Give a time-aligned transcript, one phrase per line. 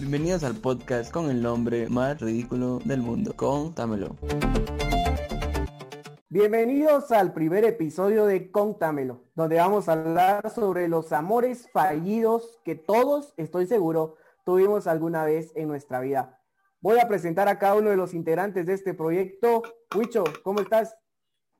[0.00, 3.34] Bienvenidos al podcast con el nombre más ridículo del mundo.
[3.34, 4.16] Contámelo.
[6.28, 12.76] Bienvenidos al primer episodio de Contámelo, donde vamos a hablar sobre los amores fallidos que
[12.76, 14.14] todos, estoy seguro,
[14.44, 16.40] tuvimos alguna vez en nuestra vida.
[16.80, 19.62] Voy a presentar a cada uno de los integrantes de este proyecto.
[19.92, 20.96] Huicho, ¿cómo estás?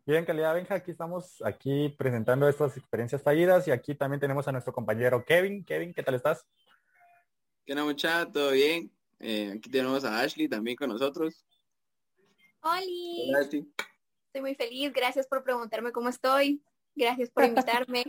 [0.07, 4.53] Bien, calidad Benja, aquí estamos aquí presentando estas experiencias fallidas y aquí también tenemos a
[4.53, 5.65] nuestro compañero Kevin.
[5.65, 6.47] Kevin, ¿qué tal estás?
[7.69, 8.33] ¿Qué onda muchacha?
[8.33, 8.91] ¿Todo bien?
[9.21, 11.45] Eh, aquí tenemos a Ashley también con nosotros.
[12.63, 13.29] Oli.
[13.29, 13.71] Hola, Ashley.
[14.29, 14.91] Estoy muy feliz.
[14.91, 16.63] Gracias por preguntarme cómo estoy.
[16.97, 18.05] Gracias por invitarme.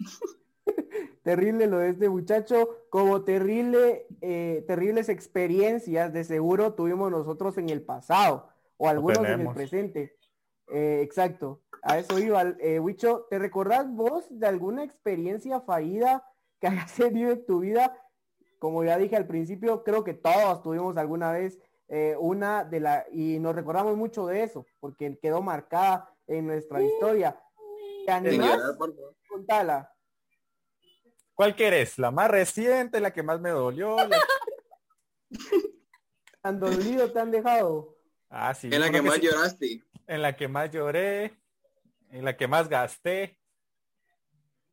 [1.22, 7.68] terrible lo de este muchacho, como terrible, eh, terribles experiencias de seguro tuvimos nosotros en
[7.68, 10.18] el pasado o algunos en el presente.
[10.66, 12.42] Eh, exacto, a eso iba.
[12.58, 17.96] Eh, Huicho, ¿te recordás vos de alguna experiencia fallida que hayas tenido en tu vida?
[18.64, 23.04] Como ya dije al principio, creo que todos tuvimos alguna vez eh, una de la,
[23.12, 27.38] y nos recordamos mucho de eso, porque quedó marcada en nuestra historia.
[28.06, 28.58] ¿Te animás?
[29.28, 29.92] Contala.
[31.34, 31.98] ¿Cuál quieres?
[31.98, 33.96] ¿La más reciente, la que más me dolió?
[34.08, 34.18] la-
[36.40, 37.98] ¿Tan dolido te han dejado?
[38.30, 38.70] Ah, sí.
[38.72, 39.82] En la que más sí- lloraste.
[40.06, 41.38] En la que más lloré,
[42.08, 43.38] en la que más gasté,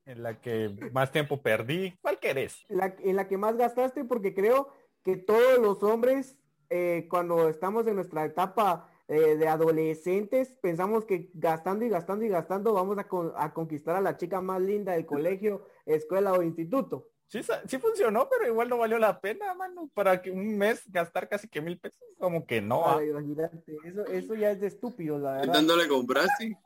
[0.05, 1.97] en la que más tiempo perdí.
[2.01, 2.63] ¿Cuál querés?
[2.69, 4.69] La, en la que más gastaste, porque creo
[5.03, 6.37] que todos los hombres,
[6.69, 12.29] eh, cuando estamos en nuestra etapa eh, de adolescentes, pensamos que gastando y gastando y
[12.29, 16.41] gastando vamos a, con- a conquistar a la chica más linda del colegio, escuela o
[16.43, 17.09] instituto.
[17.27, 19.89] Sí, sí funcionó, pero igual no valió la pena, mano.
[19.93, 22.85] Para que un mes gastar casi que mil pesos, como que no.
[22.85, 22.97] ah.
[22.99, 25.53] Ay, imagínate, eso, eso ya es de estúpido, la verdad.
[25.53, 26.57] ¿Cuándo le compraste?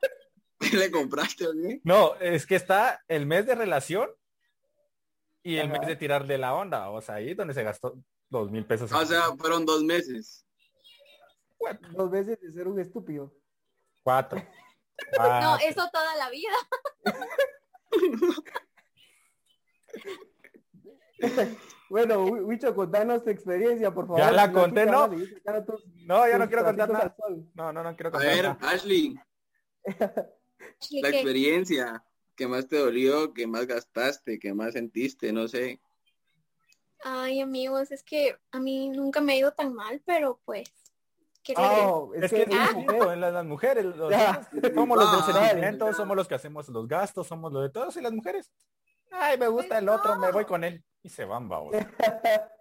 [0.60, 1.82] ¿Qué le compraste o qué?
[1.84, 4.10] No, es que está el mes de relación
[5.44, 5.80] y el Ajá.
[5.80, 6.90] mes de tirarle la onda.
[6.90, 7.98] O sea, ahí es donde se gastó
[8.30, 8.92] dos mil pesos.
[8.92, 10.46] O sea, fueron dos meses.
[11.92, 13.34] Dos veces de ser un estúpido.
[14.04, 14.42] cuatro.
[15.12, 15.68] No, Cuatro.
[15.68, 16.54] eso toda la vida.
[21.90, 24.20] Bueno, Huicho, contanos tu experiencia, por favor.
[24.20, 25.04] Ya la conté, ¿no?
[25.04, 27.06] a tus- No, ya no quiero contar nada.
[27.06, 27.46] al sol.
[27.54, 28.58] No, no, no quiero A contar ver, nada.
[28.70, 29.20] Ashley,
[29.84, 30.12] ¿Qué-
[30.92, 31.18] la qué?
[31.18, 32.04] experiencia
[32.36, 35.80] que más te dolió, que más gastaste, que más sentiste, no sé.
[37.04, 40.70] Ay, amigos, es que a mí nunca me ha ido tan mal, pero pues,
[41.44, 42.10] ¿qué le digo?
[42.12, 43.86] Oh, es, Es que, que distinto en las, las mujeres.
[43.86, 44.14] los
[44.74, 45.94] somos los Ah, del sentimiento, ya.
[45.94, 48.52] somos los que hacemos los gastos, somos los de todos y las mujeres.
[49.12, 50.22] Ay, me gusta Pues el otro, no.
[50.22, 50.84] me voy con él.
[51.04, 51.74] Y se van, vamos.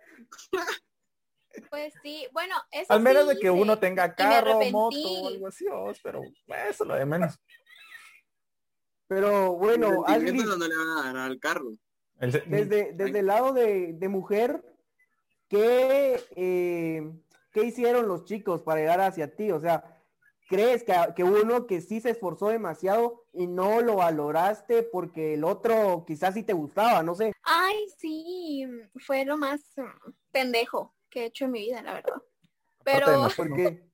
[1.71, 5.47] Pues sí, bueno, eso Al menos sí de que uno tenga carro, moto o algo
[5.47, 6.21] así, oh, pero
[6.69, 7.39] eso lo de menos.
[9.07, 11.73] Pero bueno, Los Ashley, sentimientos no le van a dar al carro.
[12.21, 14.65] El se- desde, desde el lado de, de mujer,
[15.49, 17.13] ¿qué, eh,
[17.53, 19.51] ¿qué hicieron los chicos para llegar hacia ti?
[19.51, 20.03] O sea,
[20.49, 25.45] ¿crees que, que uno que sí se esforzó demasiado y no lo valoraste porque el
[25.45, 27.03] otro quizás sí te gustaba?
[27.03, 27.33] No sé.
[27.43, 28.67] Ay, sí,
[28.97, 29.61] fue lo más
[30.31, 32.15] pendejo que he hecho en mi vida, la verdad.
[32.15, 32.31] aparte
[32.85, 33.91] Pero, nosotros, Porque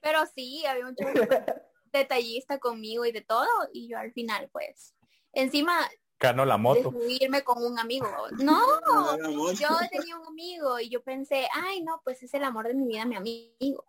[0.00, 1.10] pero sí, había un chico
[1.92, 4.94] detallista conmigo y de todo, y yo al final, pues,
[5.32, 5.78] encima
[6.18, 6.92] ganó la moto.
[7.08, 8.06] irme con un amigo.
[8.38, 9.52] No, No, no, no.
[9.52, 12.86] yo tenía un amigo y yo pensé, ay, no, pues es el amor de mi
[12.86, 13.84] vida, mi amigo.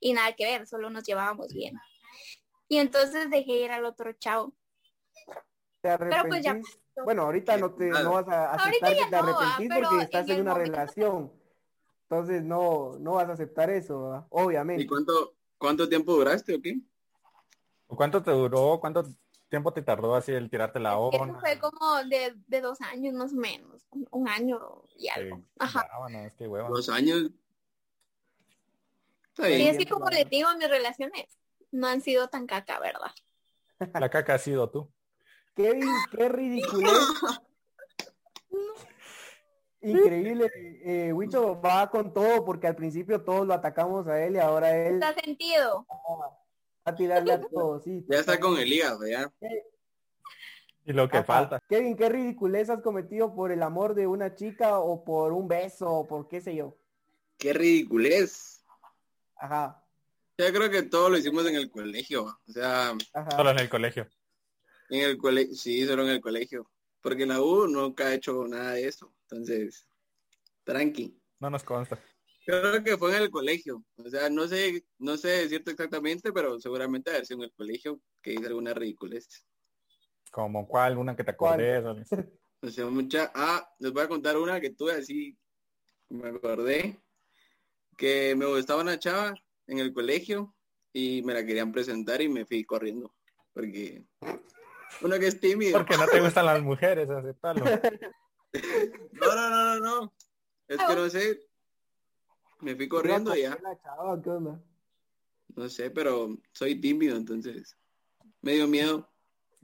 [0.00, 1.74] Y nada que ver, solo nos llevábamos bien.
[2.68, 4.54] Y entonces dejé ir al otro chavo.
[5.80, 6.80] te Pero pues ya arrepentís.
[7.04, 10.04] Bueno, ahorita no te no vas a Ahorita aceptar que te no, arrepentís pero porque
[10.04, 11.32] estás en en una momento- relación.
[12.08, 14.24] Entonces no, no vas a aceptar eso, ¿verdad?
[14.24, 14.86] ¿Y obviamente.
[14.86, 16.76] cuánto, cuánto tiempo duraste o qué?
[17.96, 18.78] ¿Cuánto te duró?
[18.80, 19.04] ¿Cuánto
[19.48, 21.40] tiempo te tardó así el tirarte la Eso onda?
[21.40, 25.36] fue como de, de dos años más o menos, un, un año y algo.
[25.38, 25.84] Sí, Ajá.
[25.88, 26.68] brava, no, es que hueva.
[26.68, 27.30] Dos años.
[29.38, 31.26] Y es que como les digo, mis relaciones
[31.72, 33.10] no han sido tan caca, ¿verdad?
[34.00, 34.92] La caca has sido tú.
[35.54, 36.90] Kevin, qué ridículo.
[39.80, 40.50] Increíble.
[40.82, 44.74] Eh, Wicho va con todo porque al principio todos lo atacamos a él y ahora
[44.74, 45.86] él ¿Está sentido?
[45.88, 46.43] va
[46.84, 47.84] a tirarle a todos.
[47.84, 49.32] Sí, Ya está con el hígado, ya.
[50.84, 51.24] Y lo que Ajá.
[51.26, 51.60] falta.
[51.68, 55.90] Kevin, ¿qué ridiculez has cometido por el amor de una chica o por un beso
[55.90, 56.76] o por qué sé yo?
[57.38, 58.64] Qué ridiculez.
[59.36, 59.82] Ajá,
[60.38, 62.24] Yo creo que todo lo hicimos en el colegio.
[62.24, 63.30] O sea, ajá.
[63.36, 64.06] Solo en el colegio.
[64.90, 66.70] en el colegio, sí, solo en el colegio.
[67.00, 69.12] Porque en la U nunca he hecho nada de eso.
[69.22, 69.86] Entonces,
[70.64, 71.18] tranqui.
[71.40, 71.98] No nos consta.
[72.44, 73.82] Creo que fue en el colegio.
[73.96, 78.00] O sea, no sé, no sé decirte exactamente, pero seguramente haber sido en el colegio
[78.22, 79.28] que hice alguna ridiculez.
[80.30, 81.34] Como cuál, una que te o-
[82.60, 83.30] O sea, mucha.
[83.34, 85.36] Ah, les voy a contar una que tuve así
[86.10, 87.00] me acordé
[87.96, 89.34] que me gustaba una chava
[89.66, 90.54] en el colegio
[90.92, 93.14] y me la querían presentar y me fui corriendo.
[93.52, 94.04] Porque
[95.00, 95.78] uno que es tímido.
[95.78, 97.64] Porque no te gustan las mujeres, aceptarlo.
[99.12, 100.14] No, no, no, no, no.
[100.68, 101.40] Es que no sé.
[102.64, 103.58] Me fui corriendo ya.
[103.62, 104.58] La chava, ¿qué onda?
[105.54, 107.76] No sé, pero soy tímido, entonces.
[108.40, 109.06] Me dio miedo.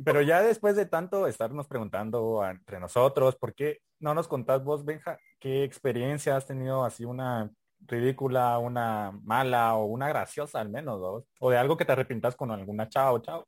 [0.05, 4.85] Pero ya después de tanto estarnos preguntando entre nosotros, ¿por qué no nos contás vos,
[4.85, 7.51] Benja, qué experiencia has tenido así una
[7.81, 11.25] ridícula, una mala o una graciosa al menos, ¿no?
[11.41, 13.47] O de algo que te arrepintas con alguna chava o chavo?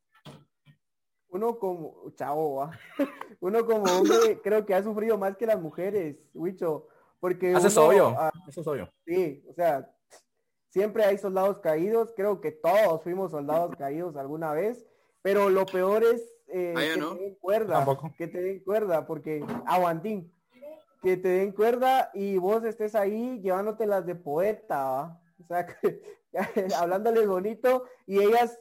[1.29, 2.79] Uno como, chavo, va.
[3.39, 6.87] uno como hombre creo que ha sufrido más que las mujeres, Wicho,
[7.23, 8.89] porque Eso es uno, obvio, ah, eso es obvio.
[9.05, 9.89] sí, o sea,
[10.67, 14.85] siempre hay soldados caídos, creo que todos fuimos soldados caídos alguna vez,
[15.21, 17.15] pero lo peor es eh, Ah, que no.
[17.15, 18.13] te den cuerda, Tampoco.
[18.17, 20.33] que te den cuerda, porque aguantín,
[21.01, 25.21] que te den cuerda y vos estés ahí llevándotelas de poeta, ¿va?
[25.41, 26.01] o sea, que-
[26.77, 28.59] hablándoles bonito y ellas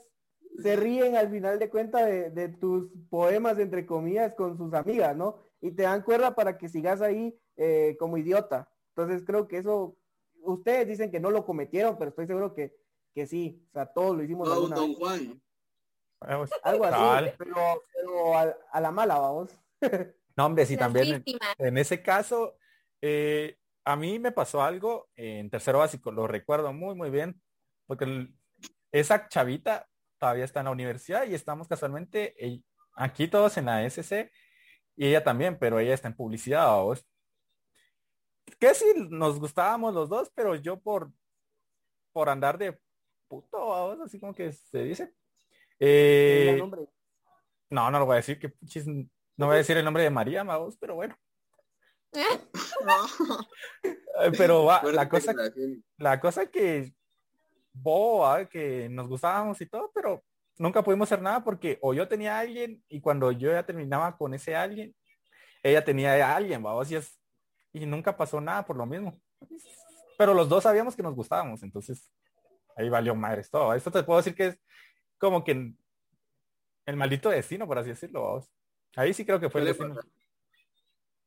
[0.63, 5.17] se ríen al final de cuentas de, de tus poemas, entre comillas, con sus amigas,
[5.17, 5.39] ¿no?
[5.61, 8.69] Y te dan cuerda para que sigas ahí eh, como idiota.
[8.95, 9.97] Entonces creo que eso,
[10.43, 12.75] ustedes dicen que no lo cometieron, pero estoy seguro que,
[13.15, 13.65] que sí.
[13.71, 14.99] O sea, todos lo hicimos No, Don vez.
[14.99, 15.43] Juan.
[16.21, 16.51] Vamos.
[16.63, 19.51] Algo así, pero, pero a, a la mala, vamos.
[20.35, 21.55] No, hombre, sí, Las también en, víctimas.
[21.59, 22.57] en ese caso,
[23.03, 27.39] eh, a mí me pasó algo en tercero básico, lo recuerdo muy, muy bien,
[27.87, 28.35] porque el-
[28.93, 32.65] esa chavita todavía está en la universidad y estamos casualmente ell-
[32.95, 34.31] aquí todos en la SC
[34.97, 37.05] y ella también, pero ella está en publicidad, vos.
[38.63, 41.11] Que sí, nos gustábamos los dos, pero yo por,
[42.13, 42.79] por andar de
[43.27, 45.13] puto, vos, así como que se dice.
[45.81, 46.63] Eh,
[47.71, 50.11] no, no lo voy a decir, que puchis, no voy a decir el nombre de
[50.11, 51.17] María, vos, pero bueno.
[53.83, 55.35] Eh, Pero va, la cosa,
[55.97, 56.95] la cosa que
[57.73, 60.23] boba, que nos gustábamos y todo, pero
[60.59, 64.17] nunca pudimos hacer nada porque o yo tenía a alguien y cuando yo ya terminaba
[64.17, 64.95] con ese alguien,
[65.65, 67.22] ella tenía a alguien, vamos, y es,
[67.73, 69.21] y nunca pasó nada por lo mismo.
[70.19, 72.11] Pero los dos sabíamos que nos gustábamos, entonces
[72.77, 73.75] ahí valió madres todo.
[73.75, 74.59] Esto te puedo decir que es
[75.19, 75.75] como que
[76.87, 78.51] el maldito destino, por así decirlo, vamos.
[78.97, 79.97] Ahí sí creo que fue el destino.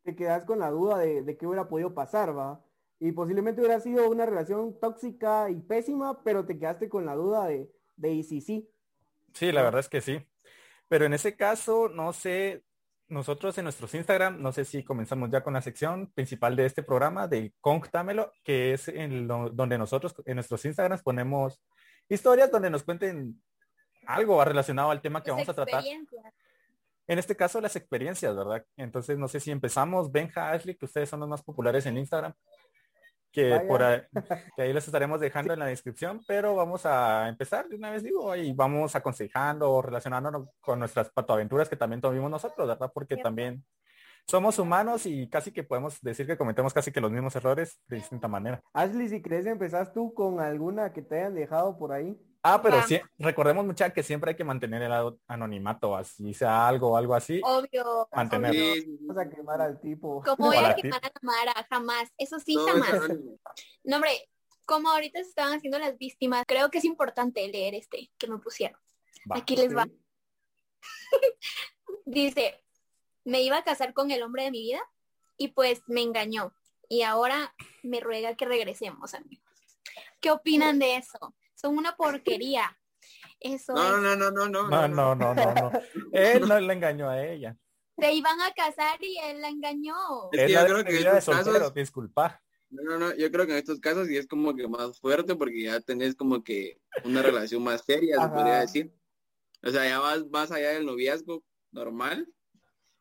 [0.03, 2.63] te quedas con la duda de, de qué hubiera podido pasar, va.
[2.99, 7.47] Y posiblemente hubiera sido una relación tóxica y pésima, pero te quedaste con la duda
[7.47, 8.69] de, de y si sí.
[9.33, 10.25] Sí, la verdad es que sí.
[10.87, 12.63] Pero en ese caso, no sé,
[13.07, 16.83] nosotros en nuestros Instagram, no sé si comenzamos ya con la sección principal de este
[16.83, 21.61] programa de Contámelo, que es en lo- donde nosotros en nuestros Instagrams ponemos
[22.09, 23.41] historias donde nos cuenten
[24.07, 25.83] algo relacionado al tema que Sus vamos a tratar.
[27.07, 28.65] En este caso, las experiencias, ¿verdad?
[28.77, 32.33] Entonces, no sé si empezamos, Benja, Ashley, que ustedes son los más populares en Instagram,
[33.35, 33.67] que Vaya.
[33.67, 34.01] por ahí,
[34.55, 38.01] que ahí les estaremos dejando en la descripción, pero vamos a empezar de una vez,
[38.01, 42.89] digo, y vamos aconsejando o relacionándonos con nuestras patoaventuras que también tuvimos nosotros, ¿verdad?
[42.93, 43.63] Porque también
[44.27, 47.97] somos humanos y casi que podemos decir que cometemos casi que los mismos errores de
[47.97, 48.61] distinta manera.
[48.73, 52.17] Ashley, si crees, empezás tú con alguna que te hayan dejado por ahí.
[52.47, 56.91] Ah, pero sí, recordemos mucha que siempre hay que mantener el anonimato, así sea algo
[56.91, 57.41] o algo así.
[57.43, 58.07] Obvio.
[58.13, 58.51] Mantener.
[58.51, 58.73] obvio.
[58.75, 59.05] Sí, sí, sí.
[59.07, 60.21] Vas a quemar al tipo.
[60.21, 62.13] Como voy a quemar a la Mara, jamás.
[62.19, 63.09] Eso sí, jamás.
[63.83, 64.11] No, hombre,
[64.65, 68.37] como ahorita se estaban haciendo las víctimas, creo que es importante leer este que me
[68.37, 68.79] pusieron.
[69.31, 69.37] Va.
[69.37, 69.87] Aquí les va.
[72.05, 72.63] Dice,
[73.23, 74.81] me iba a casar con el hombre de mi vida
[75.35, 76.53] y pues me engañó.
[76.89, 79.43] Y ahora me ruega que regresemos, amigos.
[80.21, 81.33] ¿Qué opinan de eso?
[81.65, 82.77] Son una porquería.
[83.39, 84.01] Eso No, es.
[84.03, 84.69] no, no, no, no.
[84.69, 85.71] No, no, no, no, no.
[86.11, 87.57] Él no le engañó a ella.
[87.97, 89.95] Se iban a casar y él la engañó.
[90.31, 92.43] Es Él que la yo creo que en estos soltero, casos, disculpa.
[92.69, 95.35] no, no, no, yo creo que en estos casos sí es como que más fuerte
[95.35, 98.93] porque ya tenés como que una relación más seria, se podría decir.
[99.63, 102.31] O sea, ya vas más allá del noviazgo normal.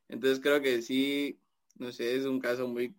[0.09, 1.38] Entonces creo que sí,
[1.75, 2.97] no sé, es un caso muy,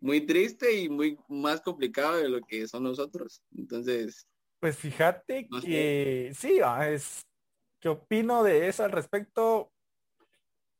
[0.00, 3.42] muy triste y muy más complicado de lo que son nosotros.
[3.56, 4.26] Entonces,
[4.62, 5.66] Pues fíjate No sé.
[5.66, 7.26] que sí, ah, es
[7.80, 9.72] ¿qué opino de eso al respecto?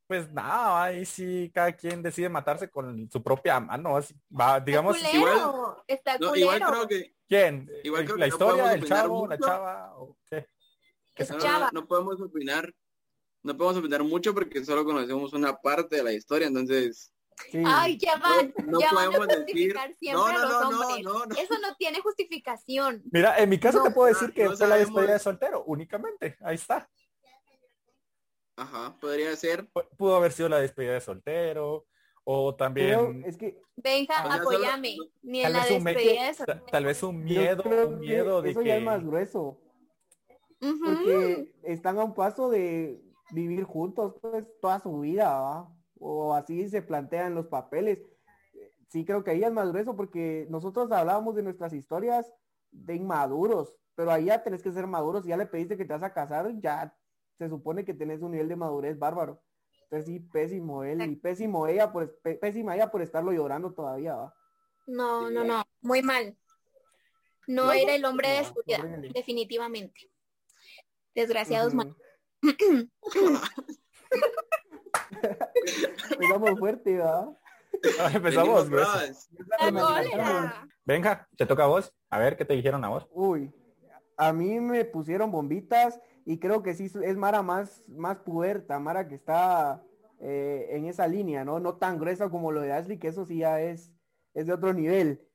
[0.07, 4.97] Pues nada, ahí sí cada quien decide matarse con su propia mano, así, va, digamos,
[4.97, 7.69] está igual- está no, igual creo que ¿quién?
[7.83, 9.95] igual creo ¿La que historia, podemos el opinar chavo, la chava?
[9.97, 10.47] o qué?
[11.41, 11.71] Chava.
[11.73, 12.73] no podemos opinar,
[13.43, 17.12] no podemos opinar mucho porque solo conocemos una parte de la historia, entonces
[17.51, 17.63] Sí.
[17.67, 20.81] Ay, ya van, no ya van a justificar siempre no, a no, los no, no,
[20.81, 21.05] hombres.
[21.05, 21.35] no, no.
[21.35, 23.03] Eso no tiene justificación.
[23.13, 25.19] Mira, en mi caso No, te puedo decir no, que no fue la despedida de
[25.19, 26.89] soltero, únicamente, ahí está.
[28.57, 29.67] Ajá, podría ser.
[29.73, 31.87] Pu- Pudo haber sido la despedida de soltero,
[32.25, 33.59] O Creo, también es que
[34.07, 34.97] solo- apóyame.
[35.23, 36.65] Ni en tal la vez, un me- despedida de soltero.
[36.71, 37.71] tal vez un miedo, un
[38.01, 39.59] que miedo de eso ya es más que grueso.
[40.61, 40.85] Ujú.
[40.85, 45.69] Porque están a un paso de vivir juntos pues toda su vida, ¿va?
[46.05, 48.01] O así se plantean los papeles.
[48.89, 52.31] Sí creo que ahí es más grueso porque nosotros hablábamos de nuestras historias
[52.73, 56.03] de inmaduros, pero ahí ya tenés que ser maduros, ya le pediste que te vas
[56.03, 56.93] a casar, ya
[57.39, 59.41] se supone que tenés un nivel de madurez bárbaro.
[59.85, 64.17] Entonces sí, pésimo él y pésimo ella por pé- pésima ella por estarlo llorando todavía,
[64.17, 64.35] ¿va?
[64.87, 66.37] No, no, no, muy mal.
[67.47, 70.11] No No, era el hombre de su vida, definitivamente.
[71.15, 71.95] Desgraciados mal.
[76.13, 76.97] Empezamos fuerte,
[79.73, 80.69] Nos cólera.
[80.85, 81.93] Venga, te toca a vos.
[82.11, 83.09] A ver qué te dijeron a vos.
[83.13, 83.53] Uy,
[84.17, 89.09] a mí me pusieron bombitas y creo que sí es Mara más, más puerta, Mara
[89.09, 89.83] que está
[90.21, 91.59] eh, en esa línea, ¿no?
[91.59, 93.93] No tan gruesa como lo de Ashley, que eso sí ya es,
[94.35, 95.27] es de otro nivel.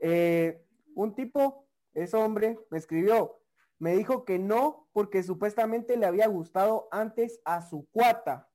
[0.00, 0.62] Eh,
[0.94, 3.40] un tipo, es hombre, me escribió,
[3.78, 8.45] me dijo que no porque supuestamente le había gustado antes a su cuata.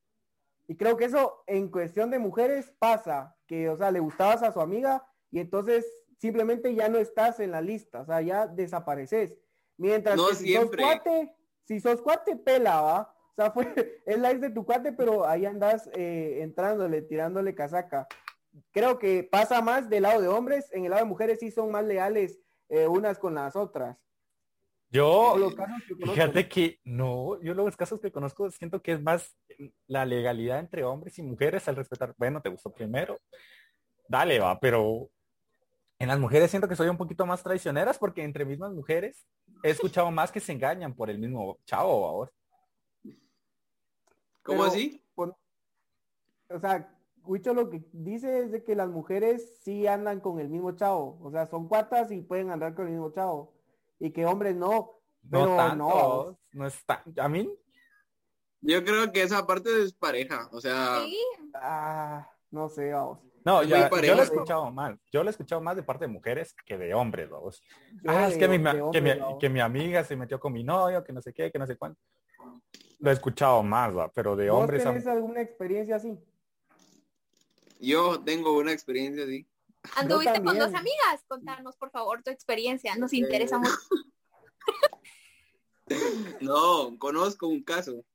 [0.72, 4.54] Y creo que eso en cuestión de mujeres pasa, que, o sea, le gustabas a
[4.54, 5.86] su amiga y entonces
[6.18, 9.36] simplemente ya no estás en la lista, o sea, ya desapareces.
[9.76, 10.82] Mientras No que si siempre.
[10.82, 11.36] sos cuate,
[11.66, 13.02] si sos cuate, pela, ¿va?
[13.02, 17.54] O sea, fue, es la ex de tu cuate, pero ahí andas eh, entrándole, tirándole
[17.54, 18.08] casaca.
[18.72, 21.70] Creo que pasa más del lado de hombres, en el lado de mujeres sí son
[21.70, 23.98] más leales eh, unas con las otras.
[24.92, 26.14] Yo, O los casos que conozco.
[26.14, 29.38] fíjate que no, yo los casos que conozco siento que es más
[29.88, 32.14] la legalidad entre hombres y mujeres al respetar.
[32.18, 33.18] Bueno, te gustó primero,
[34.10, 35.10] dale, va, pero
[35.98, 39.26] en las mujeres siento que soy un poquito más traicioneras porque entre mismas mujeres
[39.64, 42.32] he escuchado más que se engañan por el mismo chavo, ahora.
[44.44, 45.04] ¿Cómo Pero, así?
[45.14, 45.36] pon-
[46.50, 50.50] o sea, Huicho lo que dice es de que las mujeres sí andan con el
[50.50, 51.20] mismo chavo.
[51.22, 53.54] O sea, son cuatas y pueden andar con el mismo chavo.
[54.02, 55.00] Y que hombres no.
[55.30, 55.56] Pero No no.
[55.56, 57.04] tanto, no, está.
[57.18, 57.48] A mí,
[58.62, 60.50] Yo creo que esa parte es pareja.
[60.52, 61.18] O sea, Sí,
[61.54, 63.20] Ah, no sé, vamos.
[63.46, 64.98] no, ya, yo lo he escuchado más.
[65.12, 67.62] Yo lo he escuchado más de parte de mujeres que de hombres, vamos.
[68.08, 71.04] Ah, es que mi, ma- que, mi, que mi amiga se metió con mi novio,
[71.04, 72.00] que no sé qué, que no sé cuánto.
[73.00, 74.84] Lo he escuchado más, va, pero de ¿Vos hombres.
[74.86, 76.18] a- tenés alguna experiencia así?
[77.80, 79.48] yo tengo una experiencia así.
[79.96, 81.24] Anduviste con dos amigas.
[81.28, 82.96] Contanos, por favor, tu experiencia.
[82.96, 83.72] Nos interesa mucho.
[86.40, 88.06] No, conozco un caso.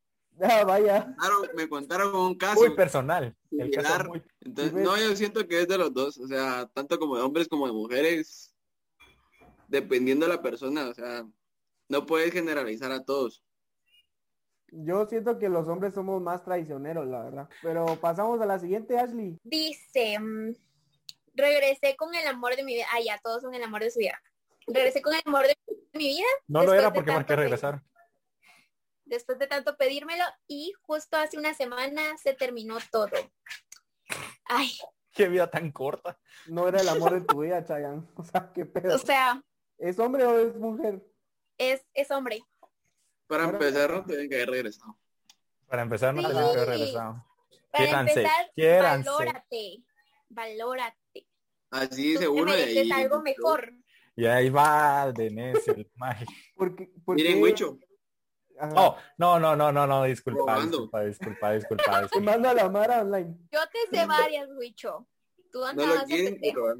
[0.40, 1.14] Ah, vaya.
[1.18, 2.61] Claro, me contaron un caso.
[2.61, 3.37] Muy personal.
[3.50, 4.08] El caso similar.
[4.08, 7.23] muy- Entonces, no, yo siento que es de los dos, o sea, tanto como de
[7.23, 8.54] hombres como de mujeres,
[9.68, 11.26] dependiendo de la persona, o sea,
[11.88, 13.42] no puedes generalizar a todos.
[14.73, 17.49] Yo siento que los hombres somos más traicioneros, la verdad.
[17.62, 19.38] Pero pasamos a la siguiente, Ashley.
[19.44, 20.54] Dice, mm,
[21.37, 22.87] regresé con el amor de mi vida.
[22.93, 24.21] Ah, ya, todos son el amor de su vida.
[24.66, 25.57] Regresé con el amor de
[25.93, 27.83] mi vida No lo era porque marqué regresar.
[29.05, 33.11] después de tanto pedírmelo y justo hace una semana se terminó todo.
[34.47, 34.76] Ay,
[35.12, 36.19] Qué vida tan corta.
[36.47, 38.02] No era el amor de tu vida, Chayanne.
[38.16, 38.95] O sea, qué pedo.
[38.97, 39.43] o sea,
[39.78, 41.02] ¿Es hombre o es mujer?
[41.59, 42.43] es, es hombre.
[43.26, 44.99] Para empezar, no tienen que haber regresado.
[45.69, 46.28] Para empezar, no Sí.
[46.28, 47.26] tenía que haber regresado.
[47.73, 49.83] Para Quiéranse, empezar, valórate.
[50.28, 50.99] Valórate.
[51.76, 52.90] Así dice uno y mereces ahí.
[52.92, 53.73] algo mejor.
[54.16, 55.90] Y ahí va de necio el.
[56.56, 57.23] Porque, porque...
[57.23, 57.78] Miren, Huicho.
[58.75, 62.30] Oh, no, no, no, no, no, disculpa, disculpa, disculpa, disculpa, Te disculpa.
[62.33, 63.35] mando a la Mara online.
[63.52, 65.06] Yo te sé varias, Huicho.
[65.52, 66.54] Tú no andabas lo de quieren, pendejo.
[66.62, 66.76] pero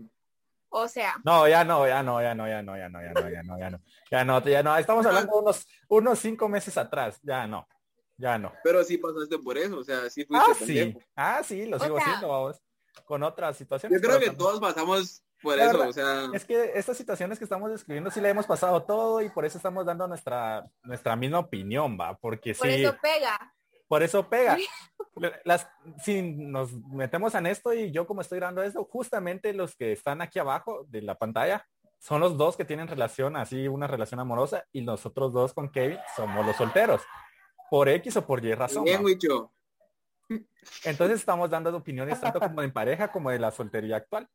[0.70, 3.30] O sea, No, ya no, ya no, ya no, ya no, ya no, ya no,
[3.30, 3.80] ya no, ya no.
[4.10, 4.76] Ya no, ya no.
[4.78, 7.20] Estamos hablando de unos, unos cinco meses atrás.
[7.22, 7.68] Ya no,
[8.16, 8.54] ya no.
[8.64, 10.98] pero sí pasaste por eso, o sea, sí fuiste Ah, sí.
[11.14, 12.62] Ah, sí, lo O sigo sea- siendo, vamos.
[13.04, 14.00] Con otras situaciones.
[14.00, 16.96] Yo creo que también- todos pasamos por La eso, verdad, o sea, Es que estas
[16.96, 20.64] situaciones que estamos describiendo sí le hemos pasado todo y por eso estamos dando nuestra,
[20.82, 23.54] nuestra misma opinión, va, porque por sí, eso pega.
[23.86, 24.56] por eso pega.
[25.44, 25.68] Las,
[26.02, 30.20] si nos metemos en esto y yo como estoy grabando esto, justamente los que están
[30.22, 31.66] aquí abajo de la pantalla
[31.98, 35.98] son los dos que tienen relación, así una relación amorosa, y nosotros dos con Kevin
[36.16, 37.02] somos los solteros.
[37.70, 38.84] Por X o por Y razón.
[38.84, 39.50] bien, ¿va?
[40.85, 44.28] Entonces estamos dando opiniones tanto como de pareja como de la soltería actual.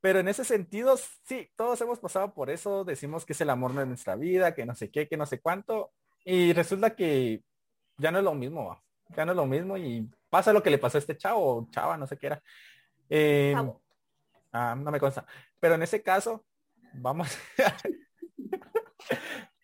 [0.00, 3.74] Pero en ese sentido, sí, todos hemos pasado por eso, decimos que es el amor
[3.74, 5.92] de nuestra vida, que no sé qué, que no sé cuánto,
[6.24, 7.42] y resulta que
[7.96, 8.82] ya no es lo mismo, va.
[9.16, 11.96] ya no es lo mismo y pasa lo que le pasó a este chavo, chava,
[11.96, 12.42] no sé qué era.
[13.08, 13.54] Eh,
[14.52, 15.24] ah, no me consta.
[15.58, 16.44] Pero en ese caso,
[16.92, 17.28] vamos,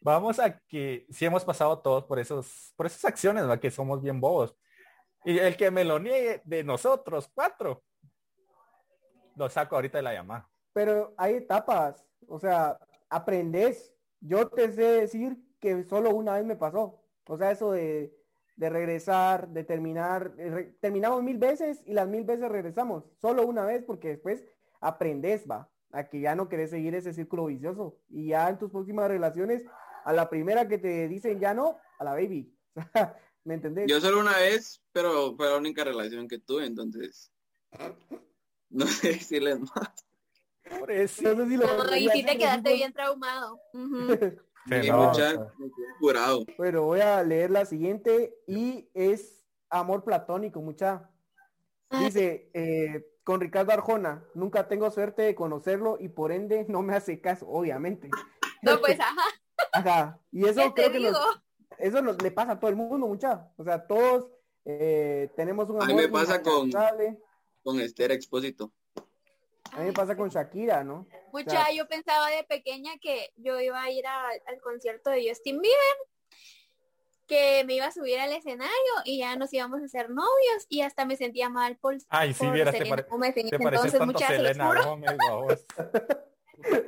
[0.00, 3.61] vamos a que sí hemos pasado todos por esos, por esas acciones, ¿va?
[3.61, 4.57] que somos bien bobos.
[5.24, 7.82] Y el que me lo niegue de nosotros cuatro,
[9.36, 10.48] lo saco ahorita de la llamada.
[10.72, 13.92] Pero hay etapas, o sea, aprendes.
[14.20, 17.02] Yo te sé decir que solo una vez me pasó.
[17.26, 18.14] O sea, eso de,
[18.56, 20.34] de regresar, de terminar,
[20.80, 23.04] terminamos mil veces y las mil veces regresamos.
[23.20, 24.44] Solo una vez porque después
[24.80, 27.98] aprendes, va, a que ya no querés seguir ese círculo vicioso.
[28.08, 29.64] Y ya en tus próximas relaciones,
[30.04, 32.54] a la primera que te dicen ya no, a la baby.
[33.44, 33.87] ¿Me entendés?
[33.88, 37.30] Yo solo una vez, pero fue la única relación que tuve, entonces.
[38.73, 40.06] No sé decirles más.
[40.78, 41.23] Por eso.
[41.35, 43.59] No sé si lo No, y sí te quedaste bien traumado.
[44.68, 45.52] Sí, no, mucha-
[45.99, 46.44] jurado.
[46.59, 51.11] Bueno, voy a leer la siguiente y es amor platónico, mucha.
[51.88, 52.04] Ay.
[52.04, 56.94] Dice, eh, con Ricardo Arjona, nunca tengo suerte de conocerlo y por ende no me
[56.94, 58.11] hace caso, obviamente.
[58.62, 59.25] No, pues ajá,
[59.73, 60.20] Ajá.
[60.30, 61.40] Y eso ¿qué te creo que nos-
[61.82, 63.49] eso nos, le pasa a todo el mundo, mucha.
[63.56, 64.30] O sea, todos
[64.64, 66.70] eh, tenemos un A amor mí me pasa con-.
[67.62, 68.72] Con Esther Expósito.
[69.72, 71.06] A mí me pasa con Shakira, ¿no?
[71.32, 75.60] Mucha, yo pensaba de pequeña que yo iba a ir a- al concierto de Justin
[75.60, 75.96] Bieber,
[77.28, 78.72] que me iba a subir al escenario
[79.04, 82.44] y ya nos íbamos a hacer novios y hasta me sentía mal por, Ay, si
[82.44, 84.46] por vieras, te, Selena pare- Gómez en te ese pareces entonces, tanto mucha, se los
[84.49, 84.84] Selena juro.
[84.88, 85.66] Gómez, babos.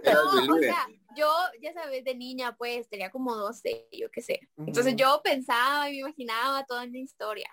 [0.02, 0.64] Era No, o Believer.
[0.64, 4.48] sea, yo, ya sabes, de niña, pues, tenía como 12, yo qué sé.
[4.56, 7.50] Entonces yo pensaba y me imaginaba toda una historia.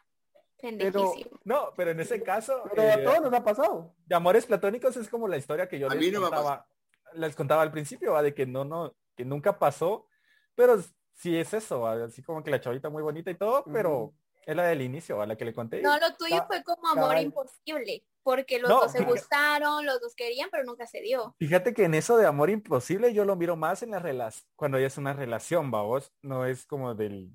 [0.62, 1.40] Pendejísimo.
[1.46, 3.96] No, pero en ese caso, Pero a eh, todos nos ha pasado.
[4.06, 6.68] de amores platónicos es como la historia que yo les no contaba,
[7.14, 8.22] les contaba al principio, ¿va?
[8.22, 10.08] de que no, no, que nunca pasó,
[10.56, 10.78] pero
[11.14, 12.04] sí es eso, ¿va?
[12.04, 14.14] así como que la chavita muy bonita y todo, pero.
[14.50, 15.82] Es la del inicio, a la que le conté.
[15.82, 17.24] No, lo tuyo fue como amor cabal.
[17.24, 21.36] imposible, porque los No, dos se fíjate- gustaron, los dos querían, pero nunca se dio.
[21.40, 24.80] Fíjate que en eso de amor imposible yo lo miro más en la relación, cuando
[24.80, 27.30] ya es una relación, vos, no es como del,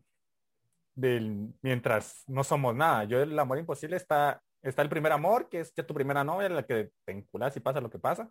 [0.95, 3.05] del, mientras no somos nada.
[3.05, 6.49] Yo el amor imposible está, está el primer amor, que es ya tu primera novia,
[6.49, 8.31] la que te enculas y pasa lo que pasa.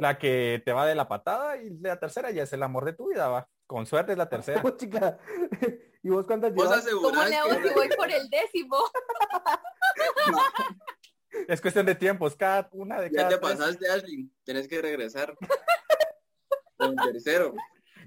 [0.00, 2.92] La que te va de la patada y la tercera ya es el amor de
[2.94, 3.48] tu vida, va.
[3.68, 4.62] Con suerte es la tercera.
[4.64, 5.18] Oh, chica.
[6.02, 6.86] ¿Y vos cuántas Vos llevas?
[7.02, 7.70] ¿Cómo le hago si que...
[7.74, 8.78] voy por el décimo?
[11.46, 13.56] Es cuestión de tiempos, cada una de Ya cada te tres.
[13.58, 14.30] pasaste, Ashley.
[14.42, 15.36] Tenés que regresar.
[16.78, 17.54] Con tercero.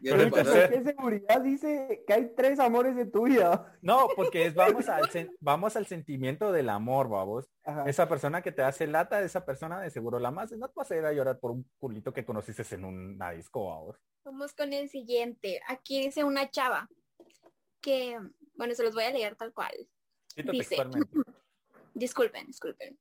[0.01, 3.77] ¿Qué seguridad dice que hay tres amores en tu vida?
[3.81, 7.47] No, porque es vamos al sen- vamos al sentimiento del amor, vamos.
[7.63, 7.83] Ajá.
[7.87, 10.89] Esa persona que te hace lata, esa persona de seguro la más, no te vas
[10.91, 13.97] a ir a llorar por un culito que conociste en una disco, vamos.
[14.23, 15.61] Vamos con el siguiente.
[15.67, 16.89] Aquí dice una chava
[17.79, 18.17] que,
[18.55, 19.73] bueno, se los voy a leer tal cual.
[20.35, 20.77] Dice.
[21.93, 22.97] Disculpen, disculpen.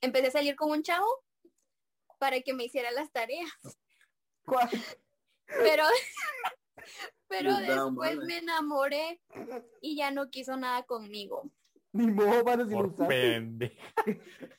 [0.00, 1.06] Empecé a salir con un chavo
[2.18, 3.50] para que me hiciera las tareas,
[4.46, 4.68] ¿Cuál?
[5.46, 5.84] Pero
[7.28, 9.20] pero después me enamoré
[9.80, 11.50] y ya no quiso nada conmigo.
[11.92, 12.96] Ni modo para si lo.
[12.96, 13.72] ¿Qué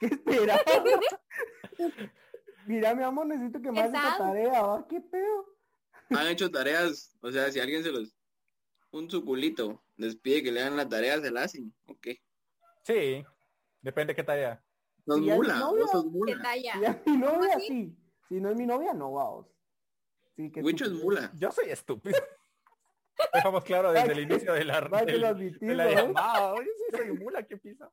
[0.02, 0.62] esperaba?
[2.66, 4.88] Mira, mi amor, necesito que me hagas esta tarea, ¿va?
[4.88, 5.46] ¿Qué pedo?
[6.12, 7.18] Han hecho tareas.
[7.22, 8.16] O sea, si alguien se los...
[8.92, 11.74] Un suculito les pide que le hagan la tarea, se la hacen.
[11.88, 12.08] Ok.
[12.84, 13.26] Sí,
[13.82, 14.62] depende qué Si ya
[15.06, 15.56] es mula.
[15.60, 16.42] novio, vos sos ¿Qué mula.
[16.42, 16.74] talla?
[16.74, 17.98] Si es mi novia, sí.
[18.30, 19.48] Si no es mi novia, no, vamos.
[20.36, 21.32] Sí, que Wicho es mula.
[21.36, 22.18] Yo soy estúpido.
[23.34, 26.54] Dejamos claro desde el inicio de la, del- lo admitís, de la llamada.
[26.54, 27.92] Oye, sí soy mula, ¿qué pisa?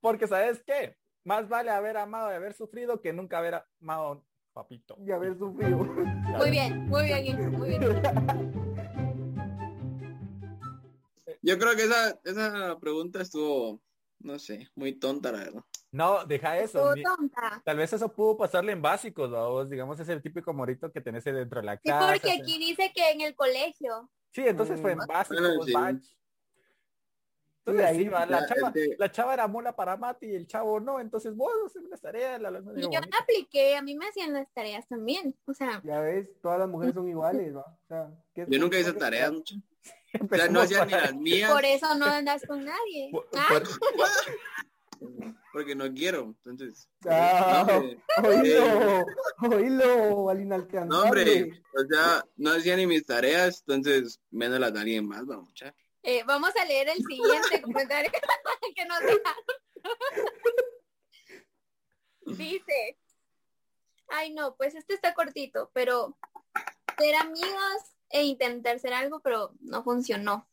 [0.00, 0.96] Porque, ¿sabes qué?
[1.24, 4.96] Más vale haber amado y haber sufrido que nunca haber amado papito.
[5.06, 5.76] Y haber sufrido.
[5.78, 8.02] Muy bien, muy bien, muy bien.
[11.42, 13.80] Yo creo que esa, esa pregunta estuvo,
[14.18, 15.64] no sé, muy tonta, la verdad.
[15.92, 16.94] No, deja eso.
[16.94, 17.02] Ni-.
[17.64, 21.24] Tal vez eso pudo pasarle en básicos, vos, digamos, es el típico morito que tenés
[21.24, 22.06] dentro de la Sí, casa.
[22.12, 24.10] porque se- aquí dice que en el colegio.
[24.30, 25.06] Sí, entonces fue en Mm.
[25.08, 25.72] básicos, Bueno, sí.
[25.72, 26.06] batch.
[27.66, 30.46] Entonces, ahí sí, va, la, ya, chava, la chava era mola para Mati y el
[30.46, 33.94] chavo no, entonces vos haces las tareas, la, la, Y yo me apliqué, a mí
[33.96, 35.36] me hacían las tareas también.
[35.46, 37.60] O sea, Ya ves, todas las mujeres son iguales, ¿va?
[37.62, 39.54] O sea, ¿qué es Yo nunca hice tareas mucho.
[40.32, 43.10] O sea, no hacía ni las mías por eso no andas con nadie.
[43.12, 43.62] Por- Ah, por-
[45.52, 46.34] porque no quiero.
[46.44, 49.06] Entonces, Ah, no, hombre, Oílo,
[49.56, 50.88] oílo, al inalcanzable.
[50.88, 55.26] no, hombre, o sea, no hacía ni mis tareas, entonces menos las de alguien más,
[55.26, 55.74] vamos, mucha.
[56.02, 58.10] eh, vamos a leer el siguiente comentario
[58.74, 59.44] que nos dejaron.
[62.36, 62.98] Dice,
[64.08, 66.16] ay no, pues este está cortito, pero
[66.98, 70.48] ser amigos e intentar ser algo, pero no funcionó.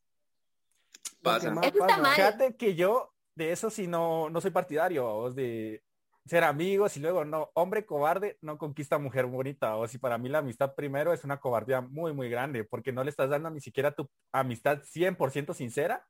[1.22, 1.50] Pasa.
[1.50, 1.98] Eso está pasa.
[2.02, 2.16] mal.
[2.16, 5.84] Fíjate que yo de eso sí no, no soy partidario, vos, de
[6.26, 10.28] ser amigos y luego no, hombre cobarde no conquista mujer bonita, o si para mí
[10.28, 13.62] la amistad primero es una cobardía muy, muy grande, porque no le estás dando ni
[13.62, 16.06] siquiera tu amistad 100% sincera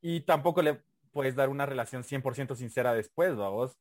[0.00, 0.82] y tampoco le
[1.12, 3.76] puedes dar una relación 100% sincera después, ¿va vos.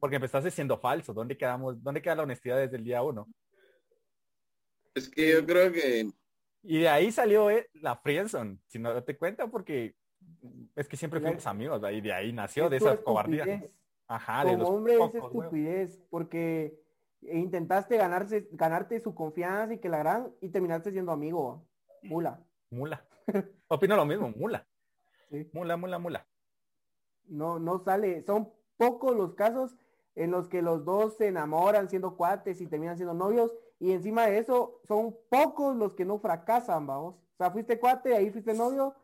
[0.00, 1.14] Porque empezaste siendo falso.
[1.14, 1.80] ¿Dónde quedamos?
[1.80, 3.28] ¿Dónde queda la honestidad desde el día uno?
[4.92, 6.10] Es que yo creo que
[6.64, 9.94] Y de ahí salió eh, la friendzone, si no te cuenta, porque
[10.74, 13.44] es que siempre fuimos amigos, y de ahí nació, de Es tu esa cobardía.
[13.44, 13.76] estupidez.
[14.08, 16.78] Ajá, de Como los hombre pocos estupidez, porque
[17.22, 21.64] intentaste ganarse, ganarte su confianza y que la gran, y terminaste siendo amigo,
[22.02, 22.40] mula.
[22.70, 23.04] Mula.
[23.68, 24.66] Opino lo mismo, mula.
[25.30, 25.48] Sí.
[25.52, 26.26] Mula, mula, mula.
[27.26, 29.76] No, no sale, son pocos los casos
[30.14, 34.26] en los que los dos se enamoran siendo cuates y terminan siendo novios, y encima
[34.26, 37.14] de eso, son pocos los que no fracasan, vamos.
[37.14, 38.94] O sea, fuiste cuate, ahí fuiste novio,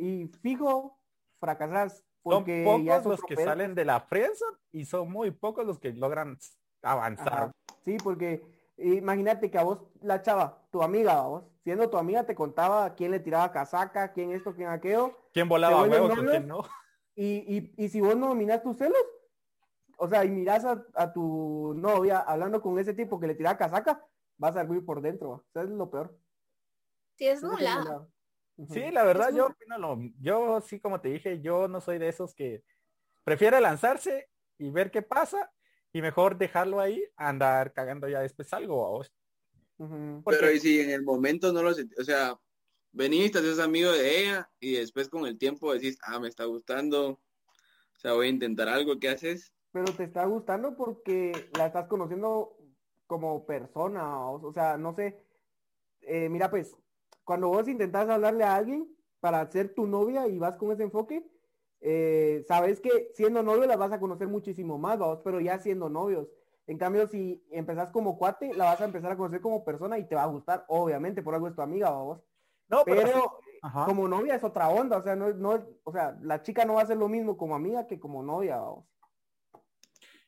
[0.00, 0.98] y fijo,
[1.38, 1.98] fracasas.
[2.22, 3.46] Son Porque pocos los que pedo.
[3.46, 6.38] salen de la friendzone y son muy pocos los que logran
[6.82, 7.32] avanzar.
[7.32, 7.52] Ajá.
[7.84, 8.42] Sí, porque
[8.76, 13.10] imagínate que a vos, la chava, tu amiga, vos, siendo tu amiga, te contaba quién
[13.10, 16.62] le tiraba casaca, quién esto, quién aquello, ¿Quién volaba ¿Se vuelven huevos quién no?
[17.14, 19.02] y, y, y si vos no dominás tus celos,
[19.96, 23.58] o sea, y miras a, a tu novia hablando con ese tipo que le tiraba
[23.58, 24.02] casaca,
[24.38, 26.18] vas a ir por dentro, o sea, es lo peor.
[27.16, 28.06] Sí, es nula.
[28.68, 32.08] Sí, la verdad, yo opino lo, yo sí, como te dije, yo no soy de
[32.08, 32.62] esos que
[33.24, 35.52] prefiere lanzarse y ver qué pasa
[35.92, 38.82] y mejor dejarlo ahí, a andar cagando ya después algo.
[38.82, 39.12] ¿va vos?
[39.76, 42.38] Porque- Pero y si en el momento no lo sent- o sea,
[42.92, 46.44] venís, te haces amigo de ella y después con el tiempo decís, ah, me está
[46.44, 49.52] gustando, o sea, voy a intentar algo, ¿qué haces?
[49.72, 52.56] Pero te está gustando porque la estás conociendo
[53.06, 55.24] como persona, o, o sea, no sé.
[56.02, 56.76] Eh, mira, pues,
[57.30, 61.24] cuando vos intentás hablarle a alguien para ser tu novia y vas con ese enfoque,
[61.80, 65.88] eh, sabes que siendo novio la vas a conocer muchísimo más, vamos, pero ya siendo
[65.88, 66.26] novios.
[66.66, 70.08] En cambio, si empezás como cuate, la vas a empezar a conocer como persona y
[70.08, 72.18] te va a gustar, obviamente, por algo es tu amiga, vamos.
[72.68, 73.38] No, pero,
[73.84, 76.80] como novia es otra onda, o sea, no, no, o sea, la chica no va
[76.80, 78.86] a hacer lo mismo como amiga que como novia, vamos.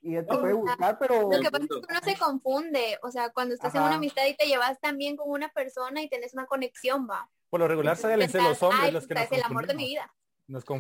[0.05, 3.31] Y te puede gustar, pero Lo que pasa es que uno se confunde, o sea,
[3.31, 6.35] cuando estás en una amistad y te llevas tan bien con una persona y tenés
[6.35, 7.31] una conexión, va.
[7.51, 9.85] por lo regular ser los hombres "Ay, los que nos es el amor de mi
[9.85, 10.13] vida.
[10.49, 10.77] Nos No,